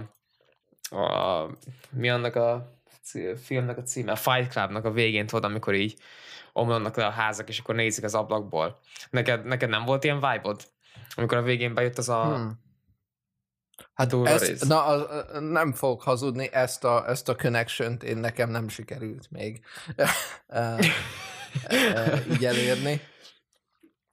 a, 0.89 1.45
mi 1.89 2.09
annak 2.09 2.35
a 2.35 2.73
filmnek 3.43 3.77
a 3.77 3.83
címe, 3.83 4.11
a 4.11 4.15
Fight 4.15 4.51
Clubnak 4.51 4.85
a 4.85 4.91
végén 4.91 5.27
tudod, 5.27 5.43
amikor 5.43 5.73
így 5.73 5.95
omlanak 6.53 6.95
le 6.95 7.05
a 7.05 7.09
házak, 7.09 7.49
és 7.49 7.59
akkor 7.59 7.75
nézik 7.75 8.03
az 8.03 8.15
ablakból. 8.15 8.79
Neked, 9.09 9.45
neked 9.45 9.69
nem 9.69 9.85
volt 9.85 10.03
ilyen 10.03 10.19
vibe-od? 10.19 10.63
Amikor 11.15 11.37
a 11.37 11.41
végén 11.41 11.73
bejött 11.73 11.97
az 11.97 12.09
a, 12.09 12.23
hmm. 12.23 12.59
Hát 13.95 14.13
ezt, 14.13 14.67
na, 14.67 14.85
a, 14.85 15.25
a, 15.35 15.39
nem 15.39 15.73
fogok 15.73 16.01
hazudni, 16.01 16.49
ezt 16.51 16.83
a, 16.83 17.09
ezt 17.09 17.29
a 17.29 17.35
connection 17.35 17.97
én 18.03 18.17
nekem 18.17 18.49
nem 18.49 18.67
sikerült 18.67 19.31
még 19.31 19.61
így 22.31 22.45
elérni. 22.45 23.01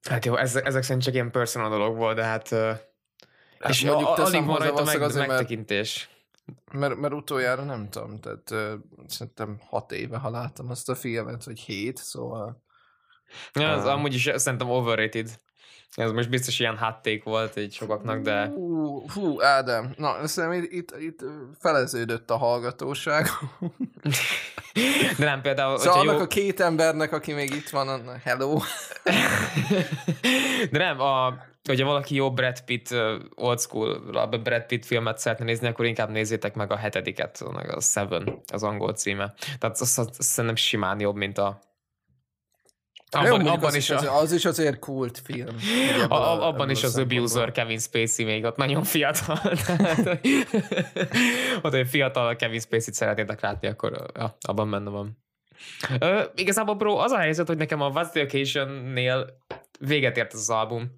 Hát 0.09 0.25
jó, 0.25 0.37
ezek, 0.37 0.67
ezek 0.67 0.83
szerint 0.83 1.05
csak 1.05 1.15
ilyen 1.15 1.31
personal 1.31 1.71
dolog 1.71 1.97
volt, 1.97 2.17
de 2.17 2.25
hát... 2.25 2.49
hát 2.49 3.69
és 3.69 3.85
mondjuk 3.85 4.09
alig 4.09 4.45
van 4.45 4.59
rajta 4.59 4.85
meg, 4.85 5.03
azért, 5.03 5.27
megtekintés. 5.27 6.11
Mert, 6.45 6.79
mert, 6.79 6.97
mert 7.01 7.15
utoljára 7.15 7.65
nem 7.65 7.89
tudom, 7.91 8.21
tehát 8.21 8.51
uh, 8.51 8.73
szerintem 9.07 9.61
hat 9.69 9.93
éve, 9.93 10.17
ha 10.17 10.31
láttam 10.31 10.71
azt 10.71 10.89
a 10.89 10.95
filmet, 10.95 11.45
vagy 11.45 11.61
hét, 11.61 11.97
szóval... 11.97 12.63
Ja, 13.53 13.73
az 13.73 13.85
uh, 13.85 13.91
amúgy 13.91 14.15
is 14.15 14.31
szerintem 14.35 14.71
overrated. 14.71 15.41
Ez 15.95 16.11
most 16.11 16.31
biztos 16.31 16.61
ilyen 16.61 16.77
hátték 16.77 17.25
volt 17.25 17.57
egy 17.57 17.73
sokaknak, 17.73 18.21
de... 18.21 18.47
Hú, 18.47 19.05
hú 19.15 19.43
Ádám, 19.43 19.95
na, 19.97 20.27
szerintem 20.27 20.63
itt, 20.63 20.73
itt, 20.73 20.95
itt 21.01 21.21
feleződött 21.61 22.31
a 22.31 22.37
hallgatóság. 22.37 23.27
de 25.19 25.25
nem 25.25 25.41
például... 25.41 25.79
Szóval 25.79 26.01
annak 26.01 26.17
jó... 26.17 26.23
a 26.23 26.27
két 26.27 26.61
embernek, 26.61 27.13
aki 27.13 27.33
még 27.33 27.55
itt 27.55 27.69
van, 27.69 28.21
hello. 28.25 28.59
de 30.73 30.79
nem, 30.79 31.01
a, 31.01 31.35
hogyha 31.65 31.87
valaki 31.87 32.15
jó 32.15 32.33
Brad 32.33 32.61
Pitt, 32.61 32.89
old 33.35 33.61
school 33.61 34.17
a 34.17 34.27
Brad 34.27 34.67
Pitt 34.67 34.85
filmet 34.85 35.19
szeretne 35.19 35.45
nézni, 35.45 35.69
akkor 35.69 35.85
inkább 35.85 36.11
nézzétek 36.11 36.55
meg 36.55 36.71
a 36.71 36.77
hetediket, 36.77 37.45
meg 37.53 37.71
a 37.77 37.81
Seven, 37.81 38.43
az 38.53 38.63
angol 38.63 38.93
címe. 38.93 39.35
Tehát 39.59 39.81
azt, 39.81 39.99
azt, 39.99 40.19
azt 40.19 40.23
szerintem 40.23 40.57
simán 40.57 41.01
jobb, 41.01 41.17
mint 41.17 41.39
a 41.39 41.61
abban, 43.15 43.45
Jó, 43.45 43.51
abban 43.51 43.65
az, 43.65 43.75
is, 43.75 43.91
az, 43.91 44.09
az 44.21 44.33
is 44.33 44.45
azért 44.45 44.79
kult 44.79 45.21
film. 45.25 45.57
A, 46.09 46.15
a, 46.15 46.47
abban 46.49 46.71
is 46.71 46.83
az 46.83 46.99
abuser 46.99 47.53
Kevin 47.53 47.79
Spacey 47.79 48.25
még 48.25 48.45
ott 48.45 48.57
nagyon 48.57 48.83
fiatal. 48.83 49.41
ott 51.63 51.75
egy 51.75 51.89
fiatal 51.89 52.37
Kevin 52.37 52.61
Spacey-t 52.61 52.95
szeretnétek 52.95 53.41
látni, 53.41 53.69
akkor 53.69 54.07
ja, 54.15 54.37
abban 54.41 54.71
benne 54.71 54.91
van. 54.91 55.21
Uh, 56.01 56.23
igazából 56.35 56.75
bro, 56.75 56.97
az 56.97 57.11
a 57.11 57.19
helyzet, 57.19 57.47
hogy 57.47 57.57
nekem 57.57 57.81
a 57.81 57.91
What's 57.91 58.11
the 58.11 58.23
Occasion-nél 58.23 59.39
véget 59.79 60.17
ért 60.17 60.33
az 60.33 60.51
album. 60.51 60.97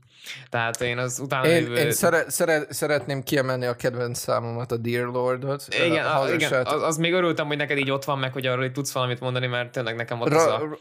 Tehát 0.48 0.80
én 0.80 0.98
az 0.98 1.18
utána 1.18 1.46
én, 1.46 1.62
lévő... 1.62 1.74
én 1.74 1.92
szere, 1.92 2.30
szere, 2.30 2.66
szeretném 2.68 3.22
kiemelni 3.22 3.66
a 3.66 3.74
kedvenc 3.74 4.18
számomat, 4.18 4.72
a 4.72 4.76
Dear 4.76 5.06
Lord-ot. 5.06 5.66
Igen, 5.86 6.06
a, 6.06 6.32
igen 6.32 6.66
az, 6.66 6.82
az, 6.82 6.96
még 6.96 7.12
örültem, 7.12 7.46
hogy 7.46 7.56
neked 7.56 7.78
így 7.78 7.90
ott 7.90 8.04
van 8.04 8.18
meg, 8.18 8.32
hogy 8.32 8.46
arról 8.46 8.64
így 8.64 8.72
tudsz 8.72 8.92
valamit 8.92 9.20
mondani, 9.20 9.46
mert 9.46 9.72
tényleg 9.72 9.96
nekem 9.96 10.20
ott 10.20 10.28
Ra- 10.28 10.40
az 10.40 10.46
a... 10.46 10.78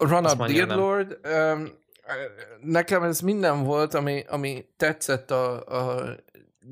Run 0.00 0.24
Up 0.24 0.46
Dear 0.46 0.68
Lord, 0.68 1.18
um, 1.24 1.68
nekem 2.60 3.02
ez 3.02 3.20
minden 3.20 3.62
volt, 3.62 3.94
ami, 3.94 4.24
ami 4.28 4.66
tetszett 4.76 5.30
a, 5.30 5.66
a 5.66 6.16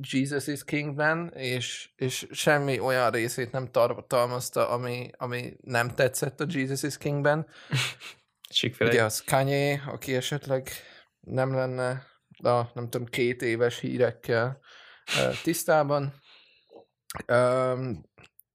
Jesus 0.01 0.47
is 0.47 0.64
Kingben, 0.64 1.33
és, 1.35 1.91
és 1.97 2.27
semmi 2.31 2.81
olyan 2.81 3.11
részét 3.11 3.53
nem 3.53 3.71
tartalmazta, 3.71 4.69
ami, 4.69 5.11
ami 5.17 5.57
nem 5.61 5.95
tetszett 5.95 6.41
a 6.41 6.47
Jesus 6.49 6.83
is 6.83 6.99
Kingben. 6.99 7.47
Ugye 8.81 9.05
az 9.05 9.23
Kanye, 9.25 9.83
aki 9.87 10.14
esetleg 10.14 10.71
nem 11.21 11.55
lenne 11.55 12.07
a, 12.43 12.62
nem 12.75 12.88
tudom, 12.91 13.07
két 13.07 13.43
éves 13.43 13.79
hírekkel 13.79 14.61
tisztában. 15.43 16.14
Um, 17.27 18.05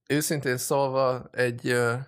őszintén 0.08 0.58
szólva 0.58 1.30
egy 1.32 1.72
uh, 1.72 2.00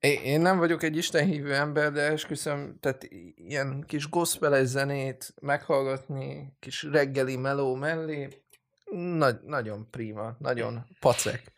én 0.00 0.40
nem 0.40 0.58
vagyok 0.58 0.82
egy 0.82 0.96
istenhívő 0.96 1.54
ember, 1.54 1.92
de 1.92 2.00
esküszöm, 2.00 2.76
tehát 2.80 3.08
ilyen 3.34 3.84
kis 3.86 4.08
gospeles 4.08 4.66
zenét 4.66 5.34
meghallgatni, 5.40 6.56
kis 6.60 6.82
reggeli 6.82 7.36
meló 7.36 7.74
mellé, 7.74 8.28
nagy, 8.90 9.40
nagyon 9.44 9.86
prima, 9.90 10.36
nagyon 10.38 10.86
pacek. 11.00 11.52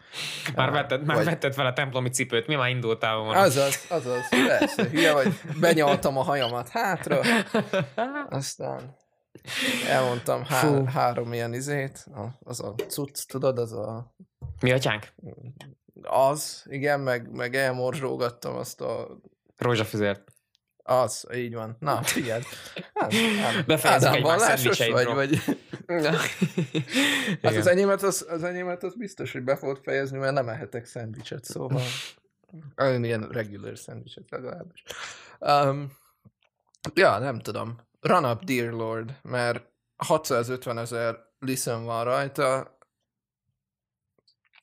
Már, 0.55 0.71
vetted, 0.71 1.05
már 1.05 1.17
vagy... 1.17 1.25
vetted 1.25 1.55
fel 1.55 1.67
a 1.67 1.73
templomi 1.73 2.09
cipőt, 2.09 2.47
mi 2.47 2.55
már 2.55 2.69
indultál 2.69 3.17
volna? 3.17 3.41
Azaz, 3.41 3.87
azaz, 3.89 4.29
persze, 4.29 4.89
hülye 4.89 5.13
vagy, 5.13 5.41
benyaltam 5.61 6.17
a 6.17 6.23
hajamat 6.23 6.69
hátra, 6.69 7.21
aztán 8.29 8.97
elmondtam 9.89 10.45
há- 10.45 10.89
három 10.89 11.33
ilyen 11.33 11.55
izét, 11.55 12.07
az 12.41 12.61
a 12.61 12.75
cucc, 12.75 13.27
tudod, 13.27 13.59
az 13.59 13.73
a... 13.73 14.15
Mi 14.61 14.73
atyánk? 14.73 15.13
Az, 16.03 16.65
igen, 16.69 17.01
meg, 17.01 17.31
meg 17.31 17.55
elmorzsógattam 17.55 18.57
azt 18.57 18.81
a... 18.81 19.21
Rózsafüzért. 19.57 20.33
Az, 20.85 21.27
így 21.35 21.55
van. 21.55 21.77
Na, 21.81 22.03
figyeld. 22.03 22.45
Hát, 22.95 23.13
Befejezzük 23.67 24.15
egy 24.15 24.23
vallásos 24.23 24.79
vagy, 24.89 25.07
vagy... 25.07 25.39
hát 27.43 27.57
az 27.57 27.67
enyémet, 27.67 28.03
az, 28.03 28.27
az 28.29 28.43
enyémet 28.43 28.83
az 28.83 28.95
biztos, 28.95 29.33
hogy 29.33 29.43
be 29.43 29.57
fogod 29.57 29.81
fejezni, 29.83 30.19
mert 30.19 30.33
nem 30.33 30.49
ehetek 30.49 30.87
szendvicset, 30.87 31.45
szóval 31.45 31.83
olyan 32.83 33.05
ilyen 33.05 33.29
regular 33.29 33.79
szendvicset 33.79 34.31
legalábbis. 34.31 34.83
Um, 35.39 35.93
ja, 36.95 37.19
nem 37.19 37.39
tudom. 37.39 37.77
Run 38.01 38.25
up, 38.25 38.45
dear 38.45 38.73
lord, 38.73 39.19
mert 39.23 39.65
650 39.97 40.79
ezer 40.79 41.17
listen 41.39 41.85
van 41.85 42.05
rajta. 42.05 42.77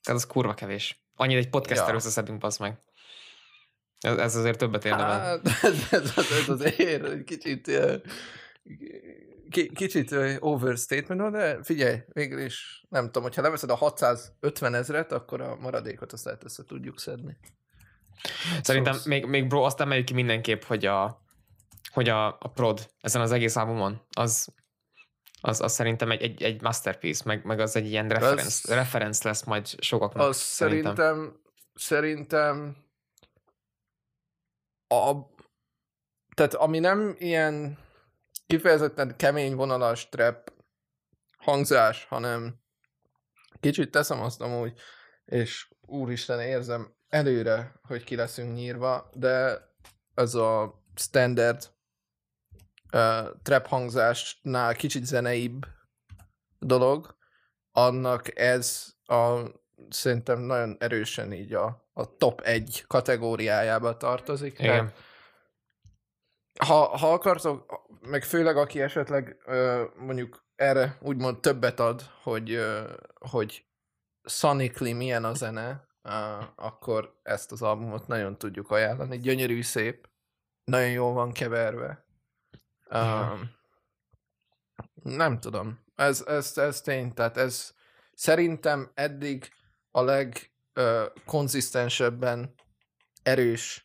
Ez 0.02 0.14
az 0.14 0.26
kurva 0.26 0.54
kevés. 0.54 1.08
Annyit 1.20 1.36
egy 1.36 1.48
podcaster 1.48 1.88
ja. 1.88 1.94
összeszedünk, 1.94 2.38
pasz 2.38 2.58
meg. 2.58 2.78
Ez, 4.00 4.16
ez 4.16 4.36
azért 4.36 4.58
többet 4.58 4.84
érdemel. 4.84 5.20
Hát, 5.20 5.40
ez, 5.62 5.88
ez, 5.90 6.14
ez 6.16 6.48
azért 6.48 7.04
egy 7.04 7.24
kicsit 7.24 7.70
kicsit 9.74 10.14
overstatement 10.38 11.32
de 11.32 11.62
figyelj, 11.62 11.98
végül 12.12 12.40
is 12.40 12.84
nem 12.88 13.04
tudom, 13.04 13.22
hogyha 13.22 13.42
leveszed 13.42 13.70
a 13.70 13.74
650 13.74 14.74
ezret, 14.74 15.12
akkor 15.12 15.40
a 15.40 15.56
maradékot 15.56 16.12
azt 16.12 16.24
lehet 16.24 16.44
össze 16.44 16.64
tudjuk 16.64 17.00
szedni. 17.00 17.36
Szerintem 18.62 18.92
szóval... 18.92 19.08
még, 19.08 19.26
még 19.26 19.46
bro, 19.46 19.62
azt 19.62 19.80
emeljük 19.80 20.06
ki 20.06 20.14
mindenképp, 20.14 20.62
hogy 20.62 20.86
a, 20.86 21.22
hogy 21.92 22.08
a, 22.08 22.26
a 22.26 22.50
prod 22.54 22.90
ezen 23.00 23.20
az 23.20 23.32
egész 23.32 23.56
albumon, 23.56 24.02
az, 24.10 24.54
az, 25.40 25.60
az 25.60 25.72
szerintem 25.72 26.10
egy, 26.10 26.22
egy, 26.22 26.42
egy 26.42 26.62
masterpiece, 26.62 27.22
meg, 27.26 27.44
meg 27.44 27.60
az 27.60 27.76
egy 27.76 27.86
ilyen 27.86 28.08
reference, 28.08 28.74
reference 28.74 29.28
lesz 29.28 29.44
majd 29.44 29.66
sokaknak. 29.66 30.28
Az 30.28 30.36
szerintem, 30.36 30.94
szerintem, 30.94 31.40
szerintem 31.74 32.76
a, 34.86 35.12
tehát 36.34 36.54
ami 36.54 36.78
nem 36.78 37.14
ilyen 37.18 37.78
kifejezetten 38.46 39.16
kemény 39.16 39.54
vonalas 39.54 40.08
trap 40.08 40.52
hangzás, 41.38 42.04
hanem 42.04 42.60
kicsit 43.60 43.90
teszem 43.90 44.20
azt 44.20 44.40
amúgy, 44.40 44.78
és 45.24 45.68
úristen 45.80 46.40
érzem 46.40 46.94
előre, 47.08 47.72
hogy 47.82 48.04
ki 48.04 48.16
leszünk 48.16 48.54
nyírva, 48.54 49.10
de 49.14 49.62
ez 50.14 50.34
a 50.34 50.82
standard 50.94 51.70
uh, 52.92 53.28
trap 53.42 53.66
hangzásnál 53.66 54.74
kicsit 54.74 55.04
zeneibb 55.04 55.66
dolog, 56.58 57.16
annak 57.72 58.38
ez 58.38 58.94
a 59.04 59.40
szerintem 59.88 60.40
nagyon 60.40 60.76
erősen 60.78 61.32
így 61.32 61.54
a, 61.54 61.88
a 61.92 62.16
top 62.16 62.40
egy 62.40 62.84
kategóriájába 62.86 63.96
tartozik. 63.96 64.58
Igen. 64.58 64.66
Tehát, 64.66 64.94
ha, 66.66 66.96
ha 66.96 67.12
akartok, 67.12 67.88
meg 68.00 68.22
főleg 68.22 68.56
aki 68.56 68.80
esetleg 68.80 69.36
uh, 69.46 69.80
mondjuk 69.96 70.44
erre 70.56 70.98
úgymond 71.00 71.40
többet 71.40 71.80
ad, 71.80 72.02
hogy, 72.22 72.54
uh, 72.54 72.90
hogy 73.14 73.64
sonically 74.22 74.92
milyen 74.92 75.24
a 75.24 75.34
zene, 75.34 75.86
uh, 76.02 76.44
akkor 76.54 77.20
ezt 77.22 77.52
az 77.52 77.62
albumot 77.62 78.06
nagyon 78.06 78.38
tudjuk 78.38 78.70
ajánlani. 78.70 79.18
Gyönyörű, 79.18 79.62
szép, 79.62 80.08
nagyon 80.64 80.90
jól 80.90 81.12
van 81.12 81.32
keverve. 81.32 82.04
Uh, 82.90 83.38
nem 85.02 85.40
tudom. 85.40 85.84
Ez, 85.94 86.24
ez, 86.26 86.58
ez 86.58 86.80
tény, 86.80 87.14
tehát 87.14 87.36
ez 87.36 87.74
szerintem 88.14 88.90
eddig 88.94 89.48
a 89.90 90.02
legkonzisztensebben 90.02 92.54
erős 93.22 93.84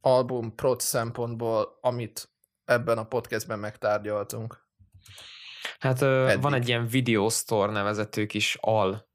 album 0.00 0.54
prot 0.54 0.80
szempontból, 0.80 1.78
amit 1.80 2.30
ebben 2.64 2.98
a 2.98 3.04
podcastben 3.04 3.58
megtárgyaltunk. 3.58 4.60
Hát 5.78 6.02
Eddig. 6.02 6.42
van 6.42 6.54
egy 6.54 6.68
ilyen 6.68 6.86
Video 6.86 7.28
Store 7.28 7.72
nevezető 7.72 8.26
kis 8.26 8.58
al 8.60 9.10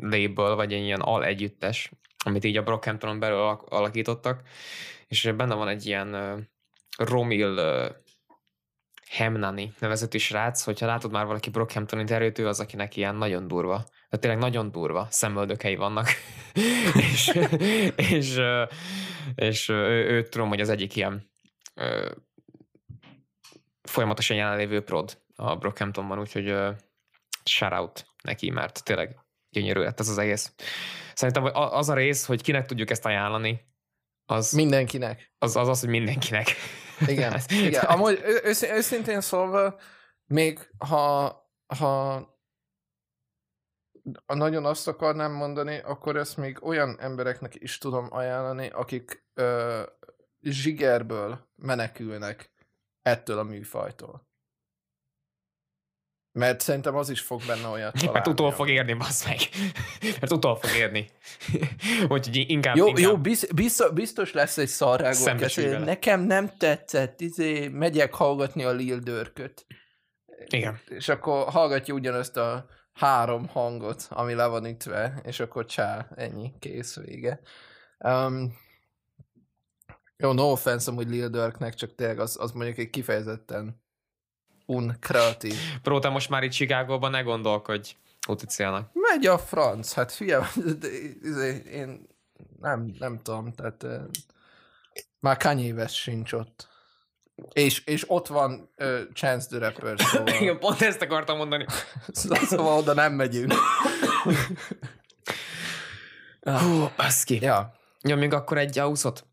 label, 0.00 0.54
vagy 0.54 0.72
egy 0.72 0.84
ilyen 0.84 1.00
al 1.00 1.24
együttes, 1.24 1.92
amit 2.24 2.44
így 2.44 2.56
a 2.56 2.62
Brockhamptonon 2.62 3.18
belül 3.18 3.38
alakítottak, 3.64 4.48
és 5.06 5.32
benne 5.36 5.54
van 5.54 5.68
egy 5.68 5.86
ilyen 5.86 6.14
uh, 6.14 6.40
Romil 6.96 7.58
Hemnani 9.14 9.72
nevezetű 9.78 10.18
srác, 10.18 10.62
hogyha 10.62 10.86
látod 10.86 11.10
már 11.10 11.26
valaki 11.26 11.50
Brockhampton 11.50 12.00
interjút, 12.00 12.38
ő 12.38 12.48
az, 12.48 12.60
akinek 12.60 12.96
ilyen 12.96 13.14
nagyon 13.14 13.48
durva. 13.48 13.76
Tehát 13.76 14.20
tényleg 14.20 14.38
nagyon 14.38 14.70
durva 14.70 15.06
szemöldökei 15.10 15.76
vannak. 15.76 16.08
és, 17.12 17.40
és, 17.96 18.40
és 19.34 19.68
ő, 19.68 20.06
ő, 20.08 20.22
tudom, 20.22 20.48
hogy 20.48 20.60
az 20.60 20.68
egyik 20.68 20.96
ilyen 20.96 21.30
folyamatosan 23.82 24.36
jelenlévő 24.36 24.82
prod 24.82 25.22
a 25.36 25.56
Brockhamptonban, 25.56 26.18
úgyhogy 26.18 26.50
uh, 26.50 26.68
shoutout 27.44 28.06
neki, 28.22 28.50
mert 28.50 28.84
tényleg 28.84 29.16
gyönyörű 29.50 29.80
lett 29.80 30.00
ez 30.00 30.08
az 30.08 30.18
egész. 30.18 30.54
Szerintem 31.14 31.44
az 31.52 31.88
a 31.88 31.94
rész, 31.94 32.26
hogy 32.26 32.42
kinek 32.42 32.66
tudjuk 32.66 32.90
ezt 32.90 33.06
ajánlani, 33.06 33.60
az... 34.26 34.52
Mindenkinek. 34.52 35.32
Az 35.38 35.56
az, 35.56 35.68
az 35.68 35.80
hogy 35.80 35.88
mindenkinek. 35.88 36.48
Igen. 37.06 37.40
Igen. 37.66 37.84
Amúgy 37.84 38.22
őszintén 38.44 39.20
szólva, 39.20 39.78
még 40.26 40.70
ha, 40.78 41.26
ha 41.78 42.22
nagyon 44.26 44.64
azt 44.64 44.88
akarnám 44.88 45.32
mondani, 45.32 45.78
akkor 45.78 46.16
ezt 46.16 46.36
még 46.36 46.64
olyan 46.64 47.00
embereknek 47.00 47.54
is 47.54 47.78
tudom 47.78 48.06
ajánlani, 48.10 48.68
akik 48.68 49.26
ö, 49.34 49.82
zsigerből 50.40 51.48
menekülnek 51.56 52.50
ettől 53.02 53.38
a 53.38 53.42
műfajtól. 53.42 54.28
Mert 56.34 56.60
szerintem 56.60 56.96
az 56.96 57.10
is 57.10 57.20
fog 57.20 57.40
benne 57.46 57.66
olyat 57.66 57.92
találni. 57.98 58.12
Mert 58.18 58.26
utol 58.26 58.52
fog 58.52 58.68
érni, 58.68 58.92
bassz 59.04 59.26
meg. 59.26 59.38
Mert 60.20 60.32
utol 60.32 60.56
fog 60.56 60.76
érni. 60.76 61.10
Úgyhogy 62.08 62.44
inkább... 62.48 62.76
Jó, 62.76 62.86
inkább... 62.86 63.04
jó 63.04 63.18
biztos, 63.54 63.92
biztos 63.92 64.32
lesz 64.32 64.58
egy 64.58 64.68
szarrágó. 64.68 65.32
Nekem 65.84 66.20
nem 66.20 66.50
tetszett, 66.58 67.20
izé, 67.20 67.68
megyek 67.68 68.14
hallgatni 68.14 68.64
a 68.64 68.70
Lil 68.70 68.98
Dörköt. 68.98 69.66
Igen. 70.46 70.80
És 70.88 71.08
akkor 71.08 71.48
hallgatja 71.48 71.94
ugyanazt 71.94 72.36
a 72.36 72.66
három 72.92 73.48
hangot, 73.48 74.06
ami 74.08 74.34
le 74.34 74.46
van 74.46 74.64
ütve, 74.64 75.20
és 75.24 75.40
akkor 75.40 75.64
csá, 75.64 76.08
ennyi, 76.16 76.52
kész, 76.58 76.96
vége. 76.96 77.40
Um, 77.98 78.56
jó, 80.16 80.32
no 80.32 80.50
offense 80.50 80.90
amúgy 80.90 81.08
Lil 81.08 81.28
Durknek, 81.28 81.74
csak 81.74 81.94
tényleg 81.94 82.18
az, 82.18 82.36
az 82.40 82.52
mondjuk 82.52 82.78
egy 82.78 82.90
kifejezetten 82.90 83.83
unkreatív. 84.66 85.54
Pró, 85.82 85.98
te 85.98 86.08
most 86.08 86.28
már 86.28 86.42
itt 86.42 86.50
Chicagóban 86.50 87.10
ne 87.10 87.20
gondolkodj 87.20 87.96
Uticélnak. 88.28 88.90
Megy 88.92 89.26
a 89.26 89.38
franc, 89.38 89.92
hát 89.92 90.12
fia, 90.12 90.48
izé, 91.22 91.62
én 91.72 92.06
nem, 92.60 92.94
nem 92.98 93.20
tudom, 93.22 93.52
tehát 93.52 93.86
már 95.20 95.36
Kanye 95.36 95.86
sincs 95.86 96.32
ott. 96.32 96.68
És, 97.52 97.84
és 97.84 98.10
ott 98.10 98.26
van 98.26 98.70
uh, 98.76 99.00
Chance 99.12 99.48
the 99.48 99.58
Rapper, 99.58 100.00
szóval... 100.00 100.34
Igen, 100.40 100.58
pont 100.58 100.80
ezt 100.80 101.02
akartam 101.02 101.36
mondani. 101.36 101.66
szóval 102.48 102.78
oda 102.78 102.94
nem 102.94 103.12
megyünk. 103.12 103.52
Hú, 106.40 106.88
baszki. 106.96 107.40
Ja. 107.40 107.74
Nyomjunk 108.00 108.32
akkor 108.32 108.58
egy 108.58 108.78
auszot. 108.78 109.26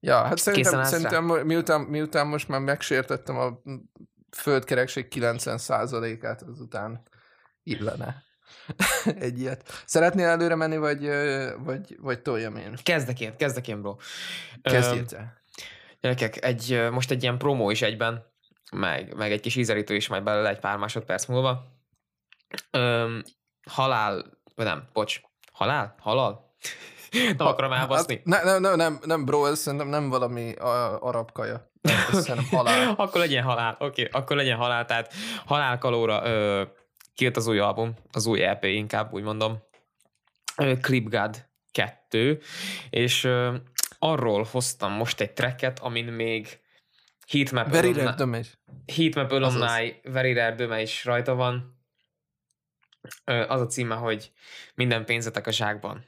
Ja, 0.00 0.22
hát 0.22 0.38
szerintem, 0.38 0.84
szerintem 0.84 1.24
miután, 1.24 1.80
miután 1.80 2.26
most 2.26 2.48
már 2.48 2.60
megsértettem 2.60 3.38
a 3.38 3.60
földkerekség 4.36 5.06
90%-át, 5.10 6.42
azután 6.42 7.02
illene 7.62 8.24
egy 9.18 9.40
ilyet. 9.40 9.82
Szeretnél 9.86 10.26
előre 10.26 10.54
menni, 10.54 10.76
vagy, 10.76 11.08
vagy, 11.58 11.96
vagy 12.00 12.22
toljam 12.22 12.56
én? 12.56 12.74
Kezdek 12.82 13.20
én, 13.20 13.36
kezdek 13.36 13.68
én, 13.68 13.80
bro. 13.80 13.96
Kezdjél 14.62 15.06
te. 15.06 15.42
Gyerekek, 16.00 16.44
egy, 16.44 16.88
most 16.90 17.10
egy 17.10 17.22
ilyen 17.22 17.38
promó 17.38 17.70
is 17.70 17.82
egyben, 17.82 18.26
meg, 18.72 19.14
meg 19.14 19.32
egy 19.32 19.40
kis 19.40 19.56
ízelítő 19.56 19.94
is 19.94 20.08
majd 20.08 20.22
belőle 20.22 20.48
egy 20.48 20.58
pár 20.58 20.76
másodperc 20.76 21.26
múlva. 21.26 21.64
Öm, 22.70 23.22
halál, 23.68 24.24
vagy 24.54 24.66
nem, 24.66 24.88
bocs, 24.92 25.20
halál? 25.52 25.94
Halal? 25.98 26.54
nem 27.36 27.46
akarom 27.46 27.72
elbaszni. 27.72 28.14
Hát, 28.14 28.24
ne, 28.24 28.42
ne, 28.42 28.58
ne, 28.58 28.74
nem, 28.74 28.98
nem, 29.04 29.24
bro, 29.24 29.46
ez 29.46 29.58
szerintem 29.58 29.88
nem 29.88 30.08
valami 30.08 30.54
arab 31.00 31.32
kaja. 31.32 31.69
Szerintem 32.12 32.44
halál. 32.50 32.94
akkor 32.96 33.20
legyen 33.20 33.42
halál, 33.42 33.76
oké, 33.78 34.06
okay, 34.06 34.20
akkor 34.20 34.36
legyen 34.36 34.56
halál, 34.56 34.84
tehát 34.84 35.12
halálkalóra 35.44 36.26
ö, 36.26 36.62
kijött 37.14 37.36
az 37.36 37.46
új 37.46 37.58
album, 37.58 37.94
az 38.12 38.26
új 38.26 38.42
EP 38.42 38.64
inkább, 38.64 39.12
úgy 39.12 39.22
mondom. 39.22 39.58
Clip 40.80 41.08
God 41.08 41.48
2, 41.72 42.40
és 42.90 43.24
ö, 43.24 43.54
arról 43.98 44.46
hoztam 44.50 44.92
most 44.92 45.20
egy 45.20 45.32
tracket, 45.32 45.78
amin 45.78 46.04
még 46.04 46.60
Heatmap 47.28 47.70
Very 47.70 47.92
Rare 47.92 48.14
Döme 48.14 48.40
Heatmap 48.96 49.32
Alumni 49.32 50.00
Very 50.02 50.32
Rare 50.32 50.54
Döme 50.54 50.82
is 50.82 51.04
rajta 51.04 51.34
van. 51.34 51.78
Az 53.24 53.60
a 53.60 53.66
címe, 53.66 53.94
hogy 53.94 54.32
minden 54.74 55.04
pénzetek 55.04 55.46
a 55.46 55.52
zsákban. 55.52 56.04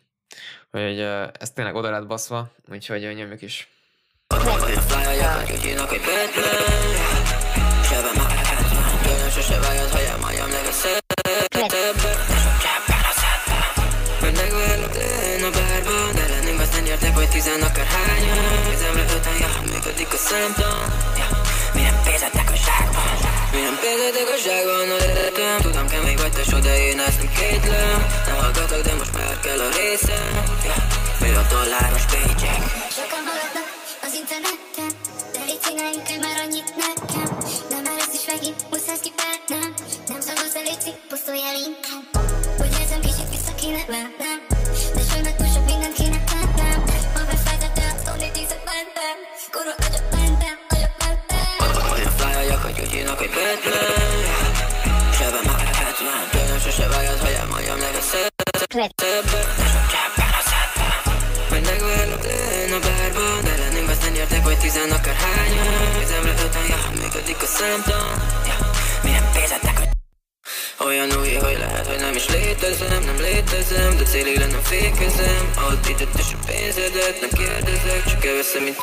Hogy 0.71 1.01
ez 1.39 1.53
tényleg 1.55 1.75
oda 1.75 1.91
lett 1.91 2.07
baszva, 2.07 2.53
úgyhogy 2.69 3.01
nyomjuk 3.01 3.43
is. 3.43 3.69
Sose 9.35 9.59
vájad, 9.59 9.91
ha 9.91 9.99
elmáljam 9.99 10.51
a 15.45 15.51
bárban 15.51 16.13
De 16.15 16.27
lennünk 16.29 16.61
azt 16.61 16.73
nem 16.73 16.85
értek, 16.85 17.15
hogy 17.15 17.29
tizen 17.29 17.63
akár 17.63 17.87
hányan 17.87 18.39
Kezemre 18.71 19.05
öten, 19.17 19.37
ja, 19.41 19.51
működik 19.73 20.13
a 20.13 20.17
szemtan 20.17 20.79
ja. 21.21 21.29
Milyen 21.75 21.97
pénzetek 22.05 22.51
a 22.51 22.57
zsákban 22.67 23.13
Milyen 23.53 23.77
pénzetek 23.83 24.29
a 24.37 24.39
zsákban 24.45 24.91
a 24.95 24.99
lehetem 25.05 25.59
Tudom 25.61 25.87
kemény 25.89 26.17
vagy 26.17 26.33
te 26.33 26.59
de 26.61 26.75
én 26.89 26.99
ezt 27.01 27.19
nem 27.19 27.31
kétlem 27.39 27.99
Nem 28.27 28.37
hallgatok, 28.37 28.81
de 28.89 28.95
most 28.95 29.13
már 29.13 29.41
kell 29.45 29.61
a 29.67 29.69
részem 29.77 30.29
ja. 30.69 30.77
Millió 31.21 31.43
dolláros 31.51 32.05
paycheck 32.13 32.63
Sokan 32.97 33.23
haladnak 33.29 33.72
az 34.13 34.19
interneten 34.19 34.93
De 35.33 35.41
légy 35.49 35.63
színeljük 35.63 36.09
el 36.13 36.19
már 36.25 36.37
annyit 36.45 36.71
nekem 36.85 37.29
Nem 37.75 37.85
elősz 37.93 38.15
is 38.19 38.25
megint, 38.33 38.61
muszáj 38.71 38.99
kipárnám 39.05 39.71
Nem 40.11 40.21
szavazz 40.27 40.55
el, 40.59 40.65
légy 40.69 40.87
pusztuljál 41.11 41.57
inkább 41.69 42.05
Úgy 42.63 42.75
érzem, 42.81 43.01
kicsit 43.07 43.29
vissza 43.35 43.55
kéne 43.61 43.83
vennem 43.95 44.39
De 44.97 45.03
sajnak 45.09 45.35
túl 45.39 45.49
sok 45.55 45.65
mindent 45.71 45.95
kéne 45.99 46.19
tennem 46.31 46.79
Ma 47.15 47.23
befájtott, 47.31 47.75
de 47.79 47.85
attól 47.93 48.17
még 48.23 48.33
tízek 48.37 48.63
mentem 48.71 49.17
Kurva 49.55 49.75
agyat 49.87 50.07
mentem, 50.17 50.57
agyat 50.75 50.95
mentem 51.03 51.55
Olyan 51.93 52.37
a 52.41 52.45
jak, 52.51 52.63
hogy 52.67 52.79
úgy 52.85 52.95
írnak, 52.99 53.19
hogy 53.23 53.33
Batman 53.37 53.95
Sebe 55.19 55.41
már 55.49 55.61
a 55.71 55.75
Batman 55.79 56.23
Tőlem 56.33 56.61
sose 56.65 56.87
vágyad, 56.93 57.19
hogy 57.25 57.37
elmondjam 57.41 57.79
neked 57.85 58.05
szebb 58.13 59.72
hogy 64.53 64.61
tizen 64.61 64.91
akár 64.91 65.15
hányan 65.15 66.03
Üzemre 66.03 66.35
öten, 66.45 66.67
ja, 66.69 66.81
működik 67.01 67.43
a 67.43 67.47
számtan 67.47 68.09
Ja, 68.51 68.57
mi 69.03 69.11
nem 69.11 69.25
pénzettek, 69.33 69.77
hogy 69.79 69.91
olyan 70.87 71.11
új, 71.21 71.35
hogy 71.47 71.59
lehet, 71.59 71.87
hogy 71.87 72.01
nem 72.07 72.15
is 72.15 72.27
létezem 72.29 73.03
Nem 73.11 73.19
létezem, 73.27 73.97
de 73.97 74.05
célig 74.05 74.37
lennem 74.39 74.63
fékezem. 74.63 75.43
Titett 75.83 76.19
és 76.19 76.31
a 76.37 76.39
pénzedet 76.47 77.21
Nem 77.21 77.31
kérdezek, 77.41 78.03
csak 78.11 78.25
elveszem, 78.25 78.63
mint 78.63 78.79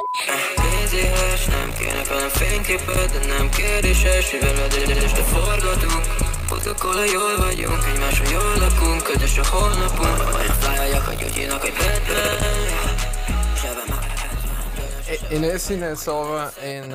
Pénzéhes, 0.62 1.44
nem 1.44 1.68
kérnek 1.78 2.08
hanem 2.08 2.28
fényképet 2.28 3.10
De 3.12 3.34
nem 3.34 3.48
kérdéses, 3.50 4.30
mivel 4.32 4.54
a 4.54 5.02
este 5.06 5.22
forgatunk. 5.22 6.04
Ha 6.78 7.04
jól 7.04 7.36
vagyunk, 7.36 7.82
egymáson 7.92 8.28
jól 8.30 8.54
lakunk 8.58 9.02
Közös 9.02 9.38
a 9.38 9.46
holnapunk, 9.50 10.34
olyan 10.34 10.56
flájak, 10.60 11.04
hogy 11.06 11.22
úgy 11.24 11.34
hívnak, 11.36 11.60
hogy 11.60 11.72
Batman 11.72 12.81
Én 15.30 15.42
őszintén 15.42 15.94
szólva, 15.94 16.48
én... 16.64 16.90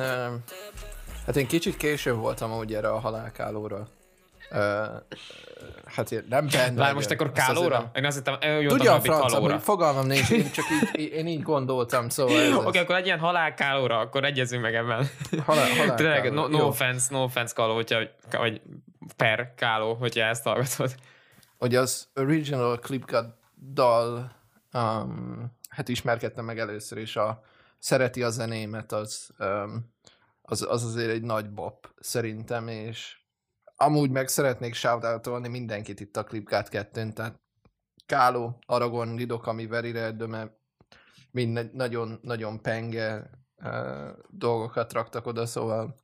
Hát 1.26 1.36
én 1.36 1.46
kicsit 1.46 1.76
később 1.76 2.16
voltam 2.16 2.56
úgy 2.56 2.74
erre 2.74 2.88
a 2.88 2.98
halálkálóra. 2.98 3.88
Uh, 4.50 4.58
hát 5.84 6.10
nem 6.28 6.46
benne. 6.52 6.74
Várj, 6.74 6.94
most 6.94 7.10
akkor 7.10 7.32
kálóra? 7.32 7.90
Én 7.94 8.04
azt 8.04 8.16
hittem, 8.16 8.66
Tudja 8.66 8.94
a 8.94 9.00
franca, 9.00 9.38
hogy 9.38 9.62
fogalmam 9.62 10.06
nincs, 10.06 10.30
én 10.30 10.50
csak 10.50 10.64
így, 10.92 11.12
én 11.12 11.26
így 11.26 11.42
gondoltam, 11.42 12.08
szóval 12.08 12.34
Oké, 12.56 12.66
okay, 12.66 12.80
akkor 12.80 12.94
egy 12.94 13.06
ilyen 13.06 13.18
halálkálóra, 13.18 13.98
akkor 13.98 14.24
egyezünk 14.24 14.62
meg 14.62 14.74
ebben. 14.74 15.08
Halál, 15.44 15.68
halál 15.78 15.96
Tényleg, 15.96 16.32
no, 16.32 16.46
no 16.46 16.66
offense, 16.66 17.06
no 17.10 17.22
offense 17.22 17.54
káló, 17.54 17.74
hogyha, 17.74 17.98
vagy 18.30 18.60
per 19.16 19.54
káló, 19.56 19.94
hogyha 19.94 20.24
ezt 20.24 20.44
hallgatod. 20.44 20.94
Hogy 21.58 21.74
az 21.74 22.08
original 22.14 22.78
Clipcut 22.78 23.26
dal, 23.72 24.32
um, 24.72 25.56
hát 25.68 25.88
ismerkedtem 25.88 26.44
meg 26.44 26.58
először 26.58 26.98
is 26.98 27.16
a 27.16 27.42
Szereti 27.78 28.22
a 28.22 28.30
zenémet, 28.30 28.92
az, 28.92 29.30
az, 30.42 30.62
az 30.62 30.84
azért 30.84 31.10
egy 31.10 31.22
nagy 31.22 31.50
bop 31.50 31.92
szerintem, 32.00 32.68
és 32.68 33.18
Amúgy 33.80 34.10
meg 34.10 34.28
szeretnék 34.28 34.74
shoutoutolni 34.74 35.48
mindenkit 35.48 36.00
itt 36.00 36.16
a 36.16 36.24
Clipcard 36.24 36.68
2 36.68 37.12
tehát 37.12 37.40
Káló, 38.06 38.58
Aragon, 38.66 39.14
Lidok, 39.14 39.46
ami 39.46 39.66
Very 39.66 39.92
Red, 39.92 40.28
mert 40.28 40.52
mind 41.30 41.74
nagyon, 41.74 42.18
nagyon 42.22 42.62
penge 42.62 43.30
uh, 43.56 44.08
dolgokat 44.28 44.92
raktak 44.92 45.26
oda, 45.26 45.46
szóval 45.46 45.94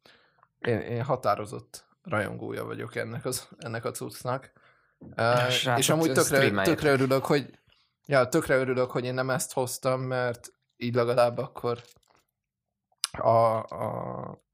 én, 0.59 0.79
én 0.79 1.03
határozott 1.03 1.87
rajongója 2.03 2.65
vagyok 2.65 2.95
ennek, 2.95 3.25
az, 3.25 3.49
ennek 3.59 3.85
a 3.85 3.91
cuccnak. 3.91 4.53
Uh, 4.99 5.77
és 5.77 5.89
amúgy 5.89 6.13
tökre, 6.13 6.63
tökre 6.63 6.91
örülök, 6.91 7.25
hogy 7.25 7.59
ja, 8.07 8.29
tökre 8.29 8.57
örülök, 8.57 8.91
hogy 8.91 9.05
én 9.05 9.15
nem 9.15 9.31
ezt 9.31 9.53
hoztam, 9.53 10.01
mert 10.01 10.53
így 10.77 10.95
legalább 10.95 11.39
akkor 11.39 11.83
a, 13.19 13.29
a, 13.63 14.45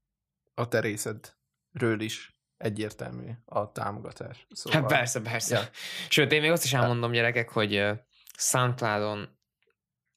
a 0.53 0.67
terészedről 0.67 1.99
is 1.99 2.41
egyértelmű 2.57 3.29
a 3.45 3.71
támogatás. 3.71 4.47
Szóval... 4.49 4.81
Hát 4.81 4.89
persze, 4.89 5.21
persze. 5.21 5.55
Ja. 5.55 5.69
Sőt, 6.09 6.31
én 6.31 6.41
még 6.41 6.51
azt 6.51 6.63
is 6.63 6.73
elmondom, 6.73 7.11
gyerekek, 7.11 7.49
hogy 7.49 7.89
Soundcloudon 8.37 9.39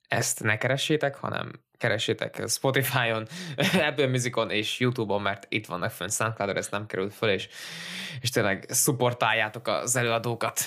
ezt 0.09 0.43
ne 0.43 0.59
keressétek, 0.59 1.17
hanem 1.17 1.65
keressétek 1.79 2.43
Spotify-on, 2.49 3.27
Apple 3.89 4.07
Musicon 4.07 4.51
és 4.51 4.81
YouTube-on, 4.81 5.23
mert 5.23 5.47
itt 5.49 5.67
vannak 5.67 5.91
fönn 5.91 6.09
Soundcloudon, 6.09 6.57
ez 6.57 6.69
nem 6.69 6.87
került 6.87 7.15
föl, 7.15 7.31
és, 7.31 7.49
és 8.21 8.31
tényleg 8.31 8.65
szupportáljátok 8.69 9.67
az 9.67 9.97
előadókat. 9.97 10.61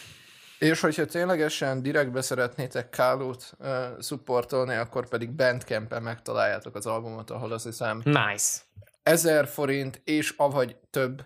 És 0.60 0.80
hogyha 0.82 1.06
ténylegesen 1.06 1.82
direktbe 1.82 2.22
szeretnétek 2.22 2.89
Kálót 2.89 3.52
uh, 3.60 4.00
szupportolni, 4.00 4.76
akkor 4.76 5.08
pedig 5.08 5.32
Bandcamp-en 5.32 6.04
megtaláljátok 6.04 6.76
az 6.76 6.86
albumot, 6.86 7.30
ahol 7.30 7.52
azt 7.52 7.65
hiszem 7.65 8.02
nice. 8.04 8.58
ezer 9.04 9.48
forint 9.48 10.02
és 10.04 10.34
avagy 10.38 10.76
több 10.89 11.24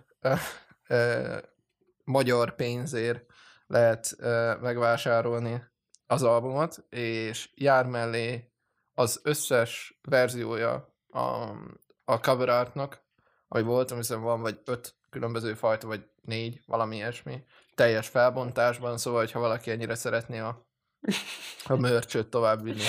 magyar 2.03 2.55
pénzért 2.55 3.25
lehet 3.67 4.15
megvásárolni 4.61 5.63
az 6.07 6.23
albumot, 6.23 6.85
és 6.89 7.49
jár 7.55 7.85
mellé 7.85 8.51
az 8.93 9.19
összes 9.23 9.99
verziója 10.01 10.95
a, 11.09 11.19
a 12.05 12.19
cover 12.19 12.49
artnak, 12.49 13.01
ahogy 13.47 13.65
voltam, 13.65 13.97
hiszen 13.97 14.21
van 14.21 14.41
vagy 14.41 14.61
öt 14.65 14.95
különböző 15.09 15.53
fajta, 15.53 15.87
vagy 15.87 16.09
négy, 16.21 16.61
valami 16.65 16.95
ilyesmi, 16.95 17.43
teljes 17.81 18.07
felbontásban, 18.07 18.97
szóval, 18.97 19.27
ha 19.33 19.39
valaki 19.39 19.71
ennyire 19.71 19.95
szeretné 19.95 20.39
a, 20.39 20.65
a 21.63 21.75
mörcsöt 21.75 22.27
tovább 22.27 22.63
vinni. 22.63 22.81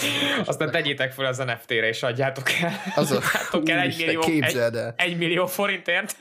Aztán 0.45 0.71
tegyétek 0.71 1.13
fel 1.13 1.25
az 1.25 1.39
NFT-re, 1.39 1.89
és 1.89 2.03
adjátok 2.03 2.51
el. 2.51 2.73
Adjátok 2.95 3.69
el 3.69 3.79
egy 3.79 3.97
millió, 3.97 4.23
egy, 4.23 4.79
egy 4.97 5.17
millió 5.17 5.47
forintért. 5.47 6.17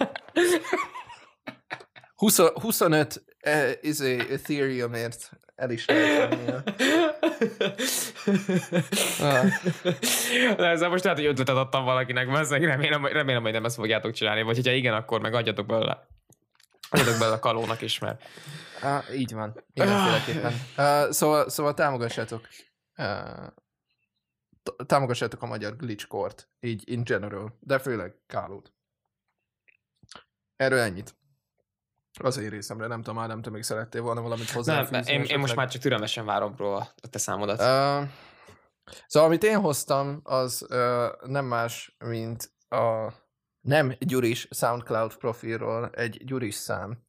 20, 2.15 2.37
25 2.37 3.23
eh, 3.39 3.71
izé, 3.81 4.19
Ethereumért 4.29 5.31
el 5.55 5.69
is 5.69 5.85
lehet 5.85 6.33
ah. 9.19 9.45
ezzel 10.71 10.89
most 10.89 11.03
lehet, 11.03 11.19
hogy 11.19 11.27
ötletet 11.27 11.55
adtam 11.55 11.83
valakinek, 11.83 12.27
mert 12.27 12.49
remélem, 12.49 13.05
remélem, 13.05 13.41
hogy 13.41 13.51
nem 13.51 13.65
ezt 13.65 13.75
fogjátok 13.75 14.11
csinálni, 14.11 14.41
vagy 14.41 14.55
hogyha 14.55 14.71
igen, 14.71 14.93
akkor 14.93 15.21
meg 15.21 15.33
adjatok 15.33 15.65
belőle. 15.65 16.07
Adjatok 16.93 17.17
belőle 17.17 17.35
a 17.35 17.39
kalónak 17.39 17.81
is, 17.81 17.99
mert... 17.99 18.23
Ah, 18.81 19.15
így 19.15 19.33
van. 19.33 19.63
Mindenféleképpen. 19.73 20.53
Uh, 20.77 21.11
szóval, 21.11 21.49
szóval 21.49 21.73
támogassátok 21.73 22.47
uh, 22.97 23.47
támogassátok 24.85 25.41
a 25.41 25.45
magyar 25.45 25.75
glitchkort, 25.75 26.49
így 26.59 26.89
in 26.89 27.03
general, 27.03 27.57
de 27.59 27.79
főleg 27.79 28.15
Kálót. 28.27 28.73
Erről 30.55 30.79
ennyit. 30.79 31.15
Az 32.19 32.37
én 32.37 32.49
részemre, 32.49 32.87
nem 32.87 33.01
tudom, 33.01 33.27
nem 33.27 33.35
tudom, 33.35 33.53
még 33.53 33.63
szerettél 33.63 34.01
volna 34.01 34.21
valamit 34.21 34.49
hozzáfűzni. 34.49 34.97
Nem, 34.97 35.21
én, 35.21 35.23
én 35.23 35.39
most 35.39 35.55
már 35.55 35.69
csak 35.69 35.81
türelmesen 35.81 36.25
várom 36.25 36.55
róla 36.57 36.93
a 37.01 37.07
te 37.07 37.17
számodat. 37.17 37.59
Uh, 37.59 38.09
szóval, 39.07 39.29
amit 39.29 39.43
én 39.43 39.59
hoztam, 39.59 40.19
az 40.23 40.65
uh, 40.69 41.27
nem 41.27 41.45
más, 41.45 41.95
mint 41.99 42.51
a 42.69 43.13
nem 43.61 43.95
Gyuris 43.99 44.47
SoundCloud 44.51 45.15
profilról 45.15 45.89
egy 45.89 46.25
Gyuris 46.25 46.55
szám, 46.55 47.03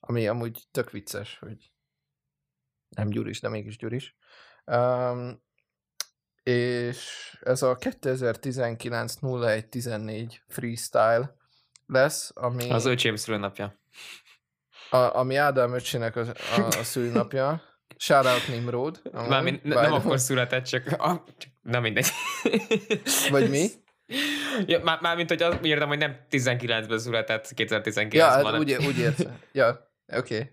ami 0.00 0.28
amúgy 0.28 0.62
tök 0.70 0.90
vicces, 0.90 1.38
hogy 1.38 1.72
nem 2.88 3.08
Gyuris, 3.08 3.40
de 3.40 3.48
mégis 3.48 3.76
Gyuris. 3.76 4.16
Um, 4.64 5.42
és 6.42 7.30
ez 7.42 7.62
a 7.62 7.74
2019 7.74 9.14
0114 9.20 10.42
freestyle 10.48 11.36
lesz, 11.86 12.30
ami... 12.34 12.70
Az 12.70 12.84
öcsém 12.84 13.16
szülőnapja 13.16 13.80
a, 14.92 15.16
ami 15.16 15.36
Ádám 15.36 15.74
öcsének 15.74 16.16
a, 16.16 16.20
a, 16.56 16.66
a 16.78 16.84
szülnapja. 16.84 17.62
Shoutout 17.96 18.48
Nimrod. 18.48 19.02
Mármint 19.12 19.64
ne, 19.64 19.74
nem 19.74 19.92
akkor 19.92 20.18
született, 20.20 20.64
csak, 20.64 20.86
a, 20.98 21.24
csak 21.38 21.52
nem 21.62 21.82
mindegy. 21.82 22.06
Vagy 23.30 23.50
mi? 23.50 23.68
Ja, 24.66 24.82
már, 24.82 24.98
már 25.00 25.16
mint 25.16 25.28
hogy 25.28 25.42
azt 25.42 25.64
értem, 25.64 25.88
hogy 25.88 25.98
nem 25.98 26.16
19-ben 26.30 26.98
született, 26.98 27.52
2019-ben. 27.56 28.08
Ja, 28.10 28.26
hát 28.26 28.58
úgy, 28.58 28.74
úgy 28.74 28.98
értem. 28.98 29.38
Ja, 29.52 29.88
oké. 30.16 30.48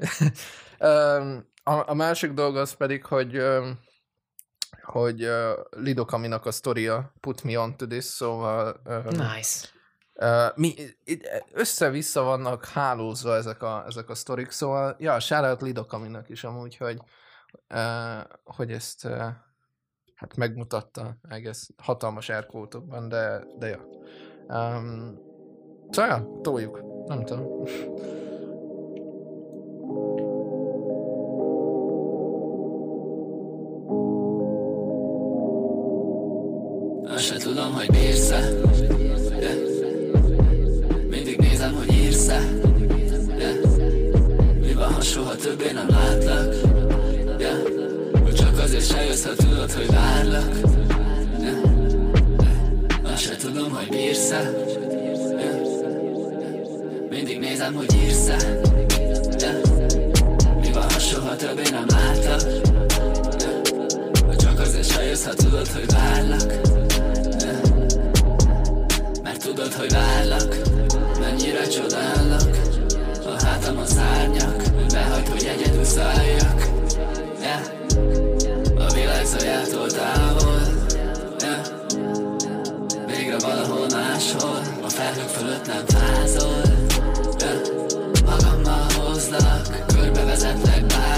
Okay. 0.80 1.18
um, 1.20 1.48
a, 1.64 1.90
a 1.90 1.94
másik 1.94 2.32
dolog 2.32 2.58
az 2.58 2.74
pedig, 2.74 3.06
hogy 3.06 3.38
um, 3.38 3.80
hogy 4.82 5.24
uh, 5.24 5.32
Lido 5.70 6.06
Kaminak 6.06 6.46
a 6.46 6.52
sztoria 6.52 7.14
put 7.20 7.44
me 7.44 7.60
on 7.60 7.78
to 7.78 7.88
this, 7.88 8.04
szóval 8.04 8.82
um, 8.86 9.04
nice 9.06 9.68
Uh, 10.22 10.52
mi, 10.56 10.74
össze-vissza 11.52 12.22
vannak 12.22 12.66
hálózva 12.66 13.36
ezek 13.36 13.64
a, 13.64 13.84
ezek 13.88 14.10
a 14.10 14.16
sztorik, 14.16 14.52
szóval, 14.52 14.96
ja, 15.00 15.20
shoutout 15.20 15.62
Lidokaminak 15.62 16.30
is 16.30 16.44
amúgy, 16.44 16.78
hogy, 16.78 16.98
uh, 17.70 18.24
hogy 18.44 18.72
ezt 18.72 19.06
uh, 19.06 19.28
hát 20.20 20.36
megmutatta 20.36 21.18
egész 21.30 21.70
hatalmas 21.78 22.30
erkótokban, 22.30 23.10
de, 23.10 23.44
de 23.58 23.68
ja. 23.68 23.86
Um, 24.48 25.20
szóval, 25.90 26.40
toljuk. 26.42 26.82
Nem 27.08 27.26
tudom. 27.26 27.64
Valahol 83.40 83.88
máshol 83.92 84.62
A 84.84 84.90
felhők 84.90 85.28
fölött 85.28 85.68
nem 85.68 85.86
fázol 85.86 86.62
yeah. 87.40 87.80
Magammal 88.26 88.86
hozlak 88.98 89.86
Körbevezetlek 89.86 90.86
bárhol 90.86 91.09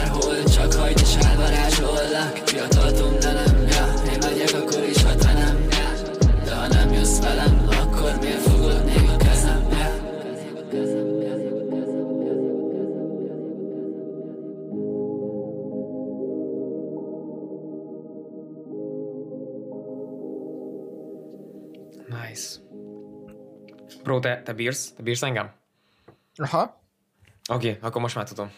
Bro, 24.12 24.20
te, 24.20 24.42
te 24.42 24.54
bírsz? 24.54 24.92
Te 24.92 25.04
bírsz 25.04 25.22
engem? 25.24 25.52
Aha. 26.36 26.84
Oké, 27.50 27.70
okay, 27.70 27.80
akkor 27.82 28.02
most 28.02 28.16
már 28.16 28.28
tudom. 28.28 28.52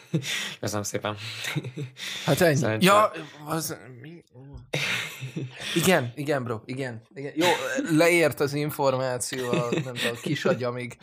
Köszönöm 0.60 0.82
szépen. 0.82 1.16
Hát 2.24 2.40
ennyi. 2.40 2.56
Szerencsére. 2.56 2.92
Ja, 2.92 3.12
az... 3.44 3.76
Mi? 4.00 4.24
Igen, 5.74 6.12
igen, 6.14 6.44
bro, 6.44 6.60
igen. 6.64 7.02
igen. 7.14 7.32
Jó, 7.34 7.46
leért 7.90 8.40
az 8.40 8.54
információ, 8.54 9.50
a, 9.50 9.68
nem 9.70 9.94
tudom, 9.94 10.12
a 10.14 10.20
kis 10.22 10.44
agyamig. 10.44 10.96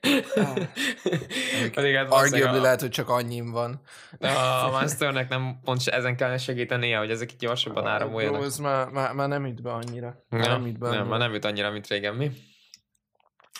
Pedig 1.74 1.94
hát 1.94 2.06
Arguably 2.06 2.08
valószínűleg 2.08 2.60
lehet, 2.60 2.80
hogy 2.80 2.90
csak 2.90 3.08
annyim 3.08 3.50
van. 3.50 3.80
a, 4.20 4.26
a 4.66 4.70
Masternek 4.70 5.28
nem 5.28 5.58
pont 5.64 5.86
ezen 5.86 6.16
kellene 6.16 6.38
segítenie, 6.38 6.98
hogy 6.98 7.10
ezek 7.10 7.32
így 7.32 7.38
gyorsabban 7.38 7.82
Bro, 7.82 7.92
áramoljanak. 7.92 8.44
ez 8.44 8.58
már, 8.58 8.88
már, 8.88 9.12
már 9.12 9.28
nem 9.28 9.44
üt 9.46 9.62
be 9.62 9.72
annyira. 9.72 10.24
Ja, 10.30 10.38
nem 10.38 10.66
üt 10.66 10.78
be 10.78 10.88
nem, 10.88 10.94
annyira. 10.94 11.08
már 11.10 11.18
nem 11.18 11.32
jut 11.32 11.44
annyira, 11.44 11.70
mint 11.70 11.86
régen, 11.86 12.14
mi? 12.14 12.30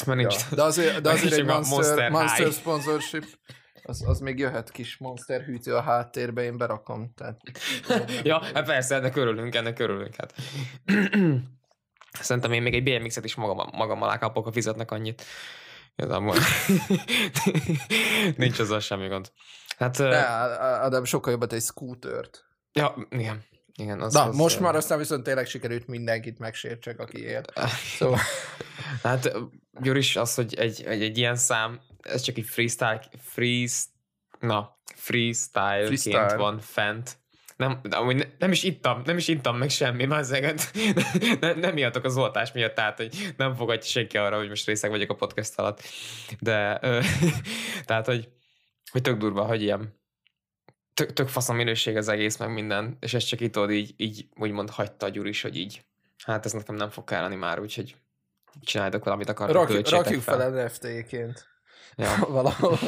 Mert 0.07 0.19
nincs. 0.19 0.35
Ja, 0.35 0.57
de 0.57 0.63
azért, 0.63 1.01
de 1.01 1.11
azért 1.17 1.33
egy 1.33 1.45
Monster, 1.45 1.79
Monster 1.79 2.11
Monster, 2.11 2.53
sponsorship, 2.53 3.25
az, 3.83 4.05
az 4.07 4.21
még 4.21 4.39
jöhet 4.39 4.71
kis 4.71 4.97
Monster 4.97 5.41
hűtő 5.41 5.75
a 5.75 5.81
háttérbe, 5.81 6.43
én 6.43 6.57
berakom. 6.57 7.13
Tehát, 7.15 7.41
Ja, 8.23 8.43
hát 8.55 8.65
persze, 8.65 8.95
ennek 8.95 9.17
örülünk, 9.17 9.55
ennek 9.55 9.79
örülünk. 9.79 10.15
Hát. 10.15 10.35
Szerintem 12.21 12.53
én 12.53 12.63
még 12.63 12.75
egy 12.75 12.83
BMX-et 12.83 13.25
is 13.25 13.35
magam, 13.35 13.69
magam 13.73 14.03
alá 14.03 14.19
kapok, 14.19 14.45
ha 14.45 14.53
fizetnek 14.53 14.91
annyit. 14.91 15.25
Amúgy. 15.97 16.39
Nincs 18.37 18.59
azzal 18.59 18.81
semmi 18.81 19.09
gond. 19.09 19.33
Hát, 19.79 19.97
de, 19.97 20.21
Adam 20.61 21.05
sokkal 21.05 21.33
jobbat 21.33 21.53
egy 21.53 21.63
scootert. 21.63 22.45
ja, 22.73 22.95
igen. 23.11 23.45
Igen, 23.79 24.01
az, 24.01 24.13
Na, 24.13 24.23
az, 24.23 24.37
most 24.37 24.61
már 24.61 24.75
aztán 24.75 24.99
viszont 24.99 25.23
tényleg 25.23 25.47
sikerült 25.47 25.87
mindenkit 25.87 26.39
megsértsek, 26.39 26.99
aki 26.99 27.23
él. 27.23 27.43
Szóval, 27.99 28.19
Hát 29.03 29.33
Gyuris, 29.81 30.17
az, 30.17 30.35
hogy 30.35 30.55
egy, 30.55 30.83
egy, 30.87 31.03
egy 31.03 31.19
ilyen 31.19 31.37
szám, 31.37 31.81
ez 32.03 32.21
csak 32.21 32.37
egy 32.37 32.45
freestyle, 32.47 33.01
freest, 33.19 33.87
na, 34.41 34.81
freestyle-ként 34.95 36.01
Freestyle. 36.01 36.37
van 36.37 36.61
fent. 36.61 37.17
Nem, 37.57 37.81
de 37.83 37.97
amúgy 37.97 38.17
ne, 38.17 38.25
nem 38.39 38.53
is 38.53 38.63
ittam, 38.63 39.03
nem 39.05 39.17
is 39.17 39.29
ittam 39.29 39.57
meg 39.57 39.71
semmi, 39.71 40.05
már 40.05 40.25
zeget. 40.25 40.71
nem, 41.41 41.59
nem 41.59 41.75
miattok 41.75 42.05
az 42.05 42.17
oltás 42.17 42.53
miatt, 42.53 42.75
tehát 42.75 42.97
hogy 42.97 43.35
nem 43.37 43.55
fogadja 43.55 43.89
senki 43.89 44.17
arra, 44.17 44.37
hogy 44.37 44.49
most 44.49 44.67
részeg 44.67 44.91
vagyok 44.91 45.11
a 45.11 45.15
podcast 45.15 45.59
alatt. 45.59 45.83
De, 46.41 46.79
ö, 46.83 47.01
tehát, 47.87 48.07
hogy, 48.07 48.29
hogy 48.91 49.03
tök 49.03 49.19
durva, 49.19 49.45
hogy 49.45 49.63
ilyen 49.63 49.97
tök, 50.99 51.13
tök 51.13 51.29
fasz 51.29 51.49
a 51.49 51.53
minőség 51.53 51.97
az 51.97 52.09
egész, 52.09 52.37
meg 52.37 52.53
minden, 52.53 52.97
és 53.01 53.15
ezt 53.15 53.27
csak 53.27 53.41
itt 53.41 53.53
tudod, 53.53 53.71
így, 53.71 53.95
így 53.97 54.29
úgymond 54.37 54.71
hagyta 54.71 55.07
a 55.07 55.09
Gyuris, 55.09 55.43
hogy 55.43 55.57
így, 55.57 55.85
hát 56.25 56.45
ez 56.45 56.53
nekem 56.53 56.75
nem 56.75 56.91
fog 56.91 57.05
kelleni 57.05 57.35
már, 57.35 57.61
úgyhogy 57.61 57.97
csináljatok 58.61 59.05
valamit 59.05 59.29
akartok, 59.29 59.67
költsétek 59.67 60.03
rakjuk 60.05 60.23
fel 60.23 60.51
NFT-ként. 60.51 61.47
Ja. 61.97 62.17
Valahol 62.39 62.79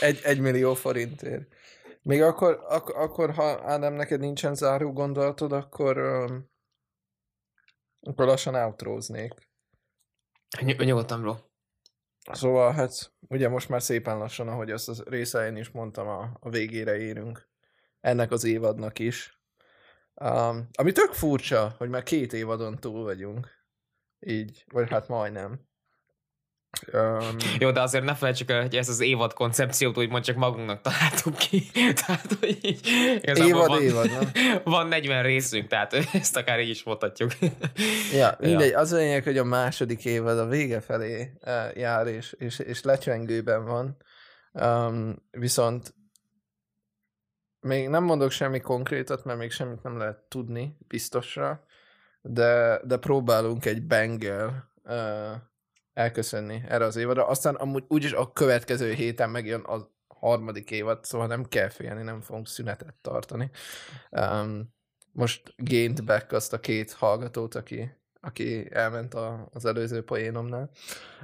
egy, 0.00 0.20
egy 0.22 0.40
millió 0.40 0.74
forintért. 0.74 1.54
Még 2.02 2.22
akkor, 2.22 2.64
ak- 2.68 2.94
akkor, 2.94 3.34
ha 3.34 3.62
Ádám, 3.64 3.92
neked 3.92 4.20
nincsen 4.20 4.54
záró 4.54 4.92
gondolatod, 4.92 5.52
akkor, 5.52 5.98
um, 5.98 6.50
akkor 8.00 8.26
lassan 8.26 8.54
outróznék. 8.54 9.32
Ny- 10.60 10.84
nyugodtan, 10.84 11.20
bro. 11.20 11.36
Szóval 12.32 12.72
hát 12.72 13.12
ugye 13.28 13.48
most 13.48 13.68
már 13.68 13.82
szépen 13.82 14.18
lassan, 14.18 14.48
ahogy 14.48 14.70
azt 14.70 14.88
a 14.88 14.94
részein 15.04 15.56
is 15.56 15.70
mondtam, 15.70 16.08
a, 16.08 16.36
a 16.40 16.50
végére 16.50 16.96
érünk. 16.96 17.50
Ennek 18.02 18.30
az 18.30 18.44
évadnak 18.44 18.98
is. 18.98 19.40
Um, 20.14 20.68
ami 20.72 20.92
tök 20.92 21.12
furcsa, 21.12 21.74
hogy 21.78 21.88
már 21.88 22.02
két 22.02 22.32
évadon 22.32 22.78
túl 22.78 23.02
vagyunk. 23.02 23.48
Így, 24.20 24.64
vagy 24.72 24.90
hát 24.90 25.08
majdnem. 25.08 25.70
Um, 26.92 27.36
Jó, 27.58 27.70
de 27.70 27.80
azért 27.80 28.04
ne 28.04 28.14
felejtsük 28.14 28.50
el, 28.50 28.62
hogy 28.62 28.76
ezt 28.76 28.88
az 28.88 29.00
évad 29.00 29.32
koncepciót 29.32 29.98
úgymond 29.98 30.24
csak 30.24 30.36
magunknak 30.36 30.80
találtuk 30.80 31.36
ki. 31.36 31.70
tehát, 32.06 32.36
hogy 32.40 32.58
így, 32.62 32.86
évad, 33.22 33.68
van, 33.68 33.82
évad, 33.82 34.10
nem? 34.10 34.30
van 34.64 34.86
40 34.86 35.22
részünk, 35.22 35.66
tehát 35.66 35.92
ezt 36.12 36.36
akár 36.36 36.60
így 36.60 36.68
is 36.68 36.82
mondhatjuk. 36.82 37.32
Ja, 38.12 38.36
mindegy, 38.38 38.72
az 38.72 38.92
a 38.92 38.96
lényeg, 38.96 39.24
hogy 39.24 39.38
a 39.38 39.44
második 39.44 40.04
évad 40.04 40.38
a 40.38 40.46
vége 40.46 40.80
felé 40.80 41.32
uh, 41.40 41.76
jár, 41.76 42.06
és, 42.06 42.34
és, 42.38 42.58
és 42.58 42.82
lecsengőben 42.82 43.64
van. 43.64 43.96
Um, 44.52 45.16
viszont 45.30 45.94
még 47.62 47.88
nem 47.88 48.04
mondok 48.04 48.30
semmi 48.30 48.60
konkrétat, 48.60 49.24
mert 49.24 49.38
még 49.38 49.50
semmit 49.50 49.82
nem 49.82 49.98
lehet 49.98 50.18
tudni 50.28 50.76
biztosra, 50.88 51.64
de, 52.20 52.80
de 52.84 52.96
próbálunk 52.96 53.64
egy 53.64 53.86
bangel 53.86 54.70
uh, 54.84 55.32
elköszönni 55.92 56.62
erre 56.68 56.84
az 56.84 56.96
évadra. 56.96 57.26
Aztán 57.26 57.54
amúgy 57.54 57.84
úgyis 57.88 58.12
a 58.12 58.32
következő 58.32 58.92
héten 58.92 59.30
megjön 59.30 59.60
a 59.60 59.90
harmadik 60.08 60.70
évad, 60.70 61.04
szóval 61.04 61.26
nem 61.26 61.44
kell 61.44 61.68
félni, 61.68 62.02
nem 62.02 62.20
fogunk 62.20 62.48
szünetet 62.48 62.94
tartani. 63.00 63.50
Um, 64.10 64.74
most 65.12 65.54
gained 65.56 66.04
back 66.04 66.32
azt 66.32 66.52
a 66.52 66.60
két 66.60 66.92
hallgatót, 66.92 67.54
aki, 67.54 67.90
aki 68.20 68.74
elment 68.74 69.14
a, 69.14 69.48
az 69.52 69.64
előző 69.64 70.04
poénomnál. 70.04 70.70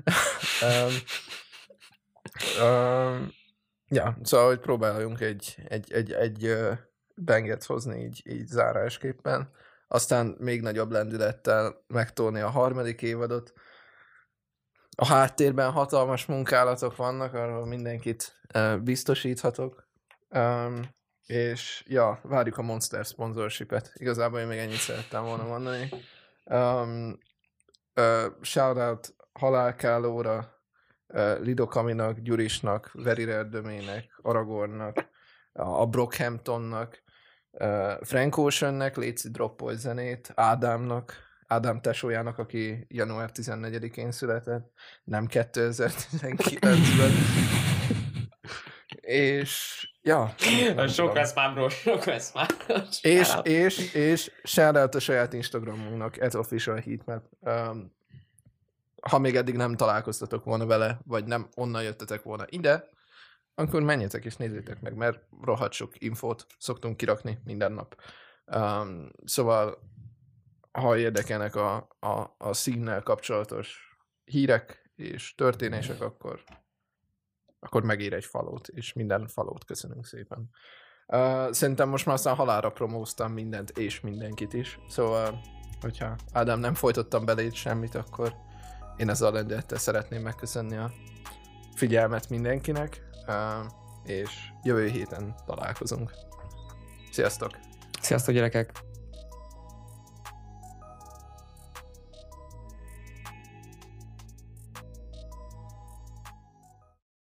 um, 0.62 0.94
um, 2.66 3.32
ja, 3.88 4.18
szóval, 4.22 4.46
hogy 4.46 4.58
próbáljunk 4.58 5.20
egy, 5.20 5.56
egy, 5.68 5.92
egy, 5.92 6.12
egy 6.12 6.56
banget 7.24 7.64
hozni 7.64 8.02
így, 8.02 8.22
így 8.24 8.46
zárásképpen, 8.46 9.50
aztán 9.88 10.36
még 10.38 10.62
nagyobb 10.62 10.90
lendülettel 10.90 11.84
megtolni 11.86 12.40
a 12.40 12.50
harmadik 12.50 13.02
évadot. 13.02 13.52
A 14.96 15.06
háttérben 15.06 15.70
hatalmas 15.70 16.26
munkálatok 16.26 16.96
vannak, 16.96 17.34
arról 17.34 17.66
mindenkit 17.66 18.40
biztosíthatok. 18.82 19.88
Um, 20.30 20.96
és 21.26 21.84
ja, 21.86 22.20
várjuk 22.22 22.58
a 22.58 22.62
Monster 22.62 23.04
sponsorshipet. 23.04 23.92
Igazából 23.94 24.38
én 24.40 24.46
még 24.46 24.58
ennyit 24.58 24.76
szerettem 24.76 25.24
volna 25.24 25.44
mondani. 25.44 25.88
Um, 26.44 27.18
uh, 27.94 28.24
shoutout 28.40 29.14
Halálkálóra, 29.32 30.57
Lidokaminak, 31.40 32.18
Gyurisnak, 32.18 32.90
Domainnek, 33.50 34.18
Aragornnak, 34.22 35.08
a 35.52 35.86
Brockhamptonnak, 35.86 37.02
Frank 38.00 38.36
Oceannek, 38.36 38.96
Léci 38.96 39.30
droppol 39.30 39.74
zenét, 39.74 40.32
Ádámnak, 40.34 41.26
Ádám 41.46 41.80
tesójának, 41.80 42.38
aki 42.38 42.86
január 42.88 43.30
14-én 43.34 44.10
született, 44.10 44.72
nem 45.04 45.26
2019-ben. 45.30 47.10
És 49.00 49.82
ja. 50.02 50.34
Sok 50.88 51.14
lesz 51.14 51.34
már, 51.34 51.54
bro, 51.54 51.68
sok 51.68 52.04
lesz 52.04 52.34
már. 52.34 52.48
És, 53.02 53.34
és, 53.42 53.94
és 53.94 54.30
shoutout 54.42 54.94
a 54.94 54.98
saját 54.98 55.32
Instagramunknak, 55.32 56.16
at 56.20 56.34
official 56.34 56.76
heatmap. 56.76 57.24
Um, 57.40 57.96
ha 59.00 59.18
még 59.18 59.36
eddig 59.36 59.56
nem 59.56 59.76
találkoztatok 59.76 60.44
volna 60.44 60.66
vele, 60.66 61.00
vagy 61.04 61.24
nem 61.24 61.48
onnan 61.54 61.82
jöttetek 61.82 62.22
volna 62.22 62.44
ide, 62.48 62.88
akkor 63.54 63.82
menjetek 63.82 64.24
és 64.24 64.36
nézzétek 64.36 64.80
meg, 64.80 64.94
mert 64.94 65.22
rohadt 65.42 65.72
sok 65.72 66.02
infót 66.02 66.46
szoktunk 66.58 66.96
kirakni 66.96 67.38
minden 67.44 67.72
nap. 67.72 68.00
Um, 68.46 69.10
szóval, 69.24 69.78
ha 70.72 70.96
érdekelnek 70.96 71.54
a, 71.54 71.76
a, 72.00 72.34
a 72.38 72.52
színnel 72.52 73.02
kapcsolatos 73.02 73.96
hírek 74.24 74.90
és 74.96 75.34
történések, 75.34 76.00
akkor 76.00 76.44
akkor 77.60 77.82
megír 77.82 78.12
egy 78.12 78.24
falót, 78.24 78.68
és 78.68 78.92
minden 78.92 79.26
falót 79.26 79.64
köszönünk 79.64 80.06
szépen. 80.06 80.50
Uh, 81.06 81.52
szerintem 81.52 81.88
most 81.88 82.06
már 82.06 82.14
aztán 82.14 82.34
halára 82.34 82.70
promóztam 82.70 83.32
mindent 83.32 83.70
és 83.70 84.00
mindenkit 84.00 84.52
is, 84.52 84.78
szóval 84.88 85.40
hogyha 85.80 86.16
Ádám 86.32 86.58
nem 86.58 86.74
folytottam 86.74 87.38
itt 87.38 87.54
semmit, 87.54 87.94
akkor 87.94 88.34
én 88.98 89.08
ezzel 89.08 89.28
a 89.28 89.32
lendülettel 89.32 89.78
szeretném 89.78 90.22
megköszönni 90.22 90.76
a 90.76 90.90
figyelmet 91.74 92.28
mindenkinek, 92.28 93.02
és 94.04 94.30
jövő 94.62 94.86
héten 94.86 95.34
találkozunk. 95.46 96.12
Sziasztok! 97.10 97.50
Sziasztok 98.00 98.34
gyerekek! 98.34 98.87